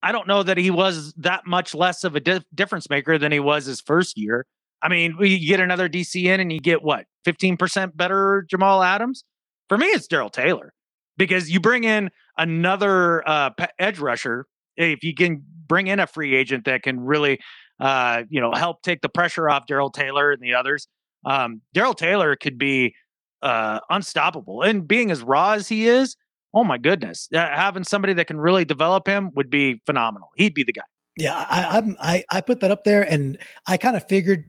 I 0.00 0.12
don't 0.12 0.28
know 0.28 0.44
that 0.44 0.58
he 0.58 0.70
was 0.70 1.12
that 1.14 1.44
much 1.44 1.74
less 1.74 2.04
of 2.04 2.14
a 2.14 2.20
di- 2.20 2.44
difference 2.54 2.88
maker 2.88 3.18
than 3.18 3.32
he 3.32 3.40
was 3.40 3.66
his 3.66 3.80
first 3.80 4.16
year. 4.16 4.46
I 4.80 4.88
mean, 4.88 5.16
you 5.18 5.44
get 5.44 5.58
another 5.58 5.88
DC 5.88 6.24
in 6.24 6.38
and 6.38 6.52
you 6.52 6.60
get 6.60 6.82
what, 6.82 7.06
15% 7.26 7.96
better 7.96 8.46
Jamal 8.48 8.84
Adams? 8.84 9.24
For 9.68 9.76
me, 9.76 9.86
it's 9.86 10.06
Darrell 10.06 10.30
Taylor 10.30 10.72
because 11.16 11.50
you 11.50 11.58
bring 11.58 11.82
in 11.82 12.10
another 12.38 13.28
uh, 13.28 13.50
edge 13.80 13.98
rusher. 13.98 14.46
If 14.76 15.02
you 15.02 15.14
can 15.14 15.42
bring 15.66 15.88
in 15.88 15.98
a 15.98 16.06
free 16.06 16.36
agent 16.36 16.66
that 16.66 16.82
can 16.82 17.00
really, 17.00 17.40
uh, 17.80 18.22
you 18.28 18.40
know, 18.40 18.52
help 18.52 18.82
take 18.82 19.00
the 19.00 19.08
pressure 19.08 19.48
off 19.48 19.66
Darrell 19.66 19.90
Taylor 19.90 20.30
and 20.30 20.42
the 20.42 20.54
others, 20.54 20.86
um, 21.24 21.60
Darrell 21.74 21.94
Taylor 21.94 22.36
could 22.36 22.58
be 22.58 22.94
uh, 23.42 23.80
unstoppable. 23.88 24.62
And 24.62 24.86
being 24.86 25.10
as 25.10 25.22
raw 25.22 25.52
as 25.52 25.68
he 25.68 25.88
is, 25.88 26.16
oh 26.54 26.64
my 26.64 26.78
goodness, 26.78 27.28
uh, 27.34 27.38
having 27.38 27.84
somebody 27.84 28.12
that 28.14 28.26
can 28.26 28.38
really 28.38 28.64
develop 28.64 29.06
him 29.06 29.30
would 29.34 29.50
be 29.50 29.80
phenomenal. 29.86 30.28
He'd 30.36 30.54
be 30.54 30.62
the 30.62 30.72
guy. 30.72 30.82
Yeah, 31.16 31.46
I, 31.48 31.78
I'm 31.78 31.96
I, 32.00 32.24
I 32.30 32.40
put 32.40 32.60
that 32.60 32.70
up 32.70 32.84
there, 32.84 33.02
and 33.02 33.36
I 33.66 33.76
kind 33.76 33.96
of 33.96 34.06
figured 34.08 34.44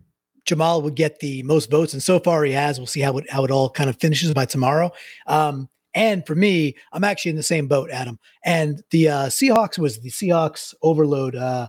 Jamal 0.46 0.82
would 0.84 0.96
get 0.96 1.20
the 1.20 1.44
most 1.44 1.70
votes, 1.72 1.94
and 1.94 2.02
so 2.02 2.20
far 2.20 2.44
he 2.44 2.52
has. 2.54 2.80
We'll 2.80 2.88
see 2.88 3.02
how 3.02 3.18
it 3.18 3.30
how 3.30 3.44
it 3.44 3.52
all 3.52 3.70
kind 3.70 3.90
of 3.90 4.00
finishes 4.00 4.34
by 4.34 4.46
tomorrow. 4.46 4.92
Um, 5.28 5.70
and 5.94 6.26
for 6.26 6.36
me, 6.36 6.76
I'm 6.94 7.04
actually 7.04 7.32
in 7.32 7.36
the 7.36 7.44
same 7.44 7.68
boat, 7.68 7.90
Adam. 7.92 8.18
And 8.46 8.82
the 8.92 9.10
uh, 9.10 9.26
Seahawks 9.26 9.78
was 9.78 10.00
the 10.00 10.10
Seahawks 10.10 10.74
overload 10.82 11.36
uh, 11.36 11.68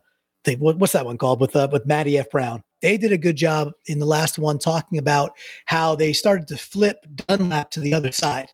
What, 0.58 0.78
what's 0.78 0.92
that 0.92 1.06
one 1.06 1.18
called 1.18 1.40
with 1.40 1.54
uh, 1.54 1.68
with 1.70 1.87
Matty 1.87 2.18
F. 2.18 2.30
Brown? 2.30 2.62
They 2.80 2.96
did 2.96 3.12
a 3.12 3.18
good 3.18 3.37
job 3.37 3.72
in 3.87 3.99
the 3.99 4.06
last 4.06 4.38
one 4.38 4.58
talking 4.58 4.99
about 4.99 5.32
how 5.66 5.94
they 5.94 6.12
started 6.12 6.49
to 6.49 6.56
flip 6.56 6.98
Dunlap 7.28 7.70
to 7.72 7.81
the 7.81 7.94
other 7.94 8.11
side 8.11 8.48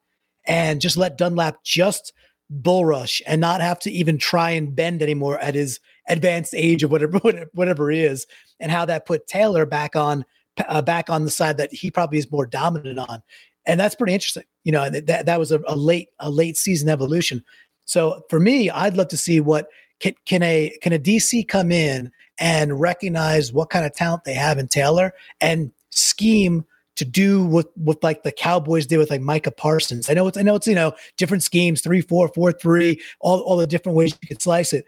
and 0.47 0.81
just 0.81 0.97
let 0.97 1.17
Dunlap 1.17 1.65
just 1.65 2.13
bull 2.51 2.85
rush 2.85 3.21
and 3.27 3.41
not 3.41 3.61
have 3.61 3.79
to 3.81 3.91
even 3.91 4.19
try 4.19 4.51
and 4.51 4.75
bend 4.75 5.03
anymore 5.03 5.39
at 5.39 5.55
his 5.55 5.81
advanced 6.09 6.55
age 6.55 6.83
of 6.83 6.91
whatever 6.91 7.19
whatever 7.53 7.91
he 7.91 8.01
is, 8.01 8.27
and 8.61 8.73
how 8.73 8.85
that 8.85 9.07
put 9.07 9.27
Taylor 9.27 9.67
back 9.67 9.97
on 9.97 10.25
uh, 10.69 10.83
back 10.83 11.11
on 11.11 11.25
the 11.25 11.31
side 11.31 11.57
that 11.59 11.73
he 11.73 11.91
probably 11.91 12.19
is 12.19 12.31
more 12.31 12.47
dominant 12.47 12.99
on, 12.99 13.23
and 13.67 13.79
that's 13.79 13.95
pretty 13.95 14.15
interesting. 14.15 14.45
You 14.65 14.73
know, 14.73 14.91
that 14.91 15.27
that 15.27 15.39
was 15.39 15.53
a, 15.53 15.61
a 15.67 15.77
late 15.77 16.09
a 16.19 16.31
late 16.31 16.57
season 16.57 16.89
evolution. 16.89 17.45
So 17.85 18.23
for 18.29 18.39
me, 18.39 18.69
I'd 18.69 18.97
love 18.97 19.09
to 19.09 19.17
see 19.17 19.41
what 19.41 19.69
can, 20.01 20.15
can 20.25 20.43
a 20.43 20.77
can 20.83 20.93
a 20.93 20.99
DC 20.99 21.47
come 21.49 21.73
in 21.73 22.11
and 22.39 22.81
recognize 22.81 23.53
what 23.53 23.71
kind 23.71 23.85
of 23.85 23.95
talent 23.95 24.25
they 24.25 24.35
have 24.35 24.59
in 24.59 24.69
Taylor 24.69 25.13
and 25.41 25.73
scheme 25.91 26.65
to 26.97 27.05
do 27.05 27.45
what 27.45 27.67
what 27.77 28.03
like 28.03 28.23
the 28.23 28.33
Cowboys 28.33 28.87
did 28.87 28.99
with 28.99 29.11
like 29.11 29.21
Micah 29.21 29.51
Parsons. 29.51 30.11
I 30.11 30.15
know 30.15 30.27
it's 30.27 30.37
I 30.37 30.43
know 30.43 30.57
it's 30.57 30.67
you 30.67 30.75
know 30.75 30.95
different 31.17 31.43
schemes, 31.43 31.81
three, 31.81 32.01
four, 32.01 32.29
four, 32.29 32.53
three, 32.53 33.01
all, 33.21 33.41
all 33.41 33.57
the 33.57 33.67
different 33.67 33.97
ways 33.97 34.17
you 34.21 34.29
could 34.29 34.43
slice 34.43 34.73
it. 34.73 34.85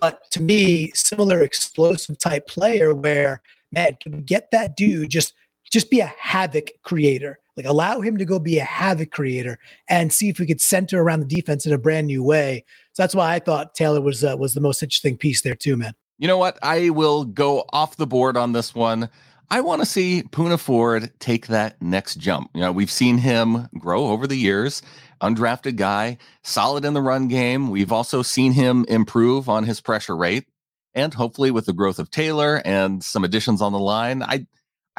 But 0.00 0.30
to 0.30 0.42
me, 0.42 0.90
similar 0.94 1.42
explosive 1.42 2.18
type 2.18 2.46
player 2.46 2.94
where 2.94 3.42
man 3.72 3.98
can 4.00 4.22
get 4.22 4.50
that 4.52 4.76
dude 4.76 5.10
just 5.10 5.34
just 5.70 5.90
be 5.90 6.00
a 6.00 6.12
havoc 6.18 6.70
creator. 6.82 7.38
Like 7.56 7.66
allow 7.66 8.00
him 8.00 8.16
to 8.18 8.24
go 8.24 8.38
be 8.38 8.58
a 8.58 8.64
havoc 8.64 9.10
creator 9.10 9.58
and 9.88 10.12
see 10.12 10.28
if 10.28 10.38
we 10.38 10.46
could 10.46 10.60
center 10.60 11.00
around 11.00 11.20
the 11.20 11.26
defense 11.26 11.66
in 11.66 11.72
a 11.72 11.78
brand 11.78 12.06
new 12.06 12.22
way. 12.22 12.64
So 12.92 13.02
that's 13.02 13.14
why 13.14 13.34
I 13.34 13.38
thought 13.38 13.74
Taylor 13.74 14.00
was 14.00 14.24
uh, 14.24 14.36
was 14.38 14.54
the 14.54 14.60
most 14.60 14.82
interesting 14.82 15.16
piece 15.16 15.42
there 15.42 15.54
too, 15.54 15.76
man. 15.76 15.94
You 16.18 16.28
know 16.28 16.38
what? 16.38 16.58
I 16.62 16.90
will 16.90 17.24
go 17.24 17.64
off 17.72 17.96
the 17.96 18.06
board 18.06 18.36
on 18.36 18.52
this 18.52 18.74
one. 18.74 19.08
I 19.52 19.62
want 19.62 19.82
to 19.82 19.86
see 19.86 20.22
Poona 20.22 20.60
Ford 20.60 21.10
take 21.18 21.48
that 21.48 21.80
next 21.82 22.16
jump. 22.16 22.50
You 22.54 22.60
know, 22.60 22.72
we've 22.72 22.90
seen 22.90 23.18
him 23.18 23.68
grow 23.76 24.06
over 24.06 24.26
the 24.26 24.36
years, 24.36 24.80
undrafted 25.20 25.76
guy, 25.76 26.18
solid 26.44 26.84
in 26.84 26.94
the 26.94 27.02
run 27.02 27.26
game. 27.26 27.68
We've 27.68 27.90
also 27.90 28.22
seen 28.22 28.52
him 28.52 28.84
improve 28.88 29.48
on 29.48 29.64
his 29.64 29.80
pressure 29.80 30.16
rate. 30.16 30.46
And 30.94 31.14
hopefully 31.14 31.50
with 31.50 31.66
the 31.66 31.72
growth 31.72 31.98
of 31.98 32.10
Taylor 32.10 32.62
and 32.64 33.02
some 33.02 33.24
additions 33.24 33.60
on 33.60 33.72
the 33.72 33.78
line, 33.78 34.22
I 34.22 34.46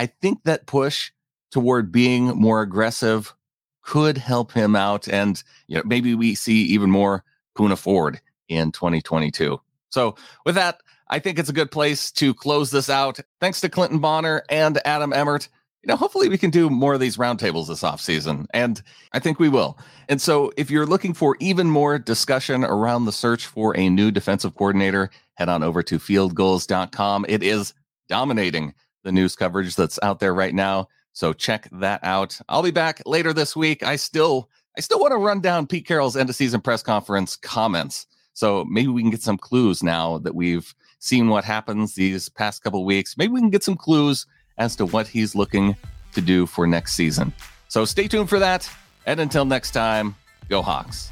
I 0.01 0.07
think 0.07 0.45
that 0.45 0.65
push 0.65 1.11
toward 1.51 1.91
being 1.91 2.29
more 2.29 2.63
aggressive 2.63 3.35
could 3.83 4.17
help 4.17 4.51
him 4.51 4.75
out. 4.75 5.07
And 5.07 5.41
you 5.67 5.75
know, 5.75 5.83
maybe 5.85 6.15
we 6.15 6.33
see 6.33 6.63
even 6.63 6.89
more 6.89 7.23
Poona 7.55 7.77
Ford 7.77 8.19
in 8.49 8.71
2022. 8.71 9.61
So 9.89 10.15
with 10.43 10.55
that, 10.55 10.81
I 11.09 11.19
think 11.19 11.37
it's 11.37 11.49
a 11.49 11.53
good 11.53 11.69
place 11.69 12.09
to 12.13 12.33
close 12.33 12.71
this 12.71 12.89
out. 12.89 13.19
Thanks 13.39 13.61
to 13.61 13.69
Clinton 13.69 13.99
Bonner 13.99 14.41
and 14.49 14.81
Adam 14.85 15.13
Emmert. 15.13 15.47
You 15.83 15.87
know, 15.89 15.97
hopefully 15.97 16.29
we 16.29 16.37
can 16.39 16.49
do 16.49 16.71
more 16.71 16.95
of 16.95 16.99
these 16.99 17.17
roundtables 17.17 17.67
this 17.67 17.83
offseason, 17.83 18.47
and 18.55 18.81
I 19.13 19.19
think 19.19 19.39
we 19.39 19.49
will. 19.49 19.77
And 20.09 20.19
so, 20.19 20.51
if 20.57 20.71
you're 20.71 20.85
looking 20.87 21.13
for 21.13 21.37
even 21.39 21.67
more 21.67 21.99
discussion 21.99 22.63
around 22.63 23.05
the 23.05 23.11
search 23.11 23.45
for 23.45 23.77
a 23.77 23.89
new 23.89 24.09
defensive 24.09 24.55
coordinator, 24.55 25.11
head 25.35 25.49
on 25.49 25.61
over 25.61 25.83
to 25.83 25.99
fieldgulls.com. 25.99 27.25
It 27.29 27.43
is 27.43 27.73
dominating 28.09 28.73
the 29.03 29.11
news 29.11 29.35
coverage 29.35 29.75
that's 29.75 29.99
out 30.03 30.19
there 30.19 30.33
right 30.33 30.53
now. 30.53 30.87
So 31.13 31.33
check 31.33 31.67
that 31.73 32.03
out. 32.03 32.39
I'll 32.47 32.63
be 32.63 32.71
back 32.71 33.01
later 33.05 33.33
this 33.33 33.55
week. 33.55 33.83
I 33.83 33.95
still 33.95 34.49
I 34.77 34.81
still 34.81 34.99
want 34.99 35.11
to 35.11 35.17
run 35.17 35.41
down 35.41 35.67
Pete 35.67 35.85
Carroll's 35.85 36.15
end 36.15 36.29
of 36.29 36.35
season 36.35 36.61
press 36.61 36.81
conference 36.81 37.35
comments. 37.35 38.07
So 38.33 38.63
maybe 38.65 38.87
we 38.87 39.01
can 39.01 39.11
get 39.11 39.21
some 39.21 39.37
clues 39.37 39.83
now 39.83 40.19
that 40.19 40.33
we've 40.33 40.73
seen 40.99 41.27
what 41.27 41.43
happens 41.43 41.95
these 41.95 42.29
past 42.29 42.63
couple 42.63 42.85
weeks. 42.85 43.17
Maybe 43.17 43.33
we 43.33 43.41
can 43.41 43.49
get 43.49 43.63
some 43.63 43.75
clues 43.75 44.25
as 44.57 44.75
to 44.77 44.85
what 44.85 45.07
he's 45.07 45.35
looking 45.35 45.75
to 46.13 46.21
do 46.21 46.45
for 46.45 46.67
next 46.67 46.93
season. 46.93 47.33
So 47.67 47.83
stay 47.85 48.07
tuned 48.07 48.29
for 48.29 48.39
that. 48.39 48.69
And 49.05 49.19
until 49.19 49.45
next 49.45 49.71
time, 49.71 50.15
go 50.47 50.61
Hawks. 50.61 51.09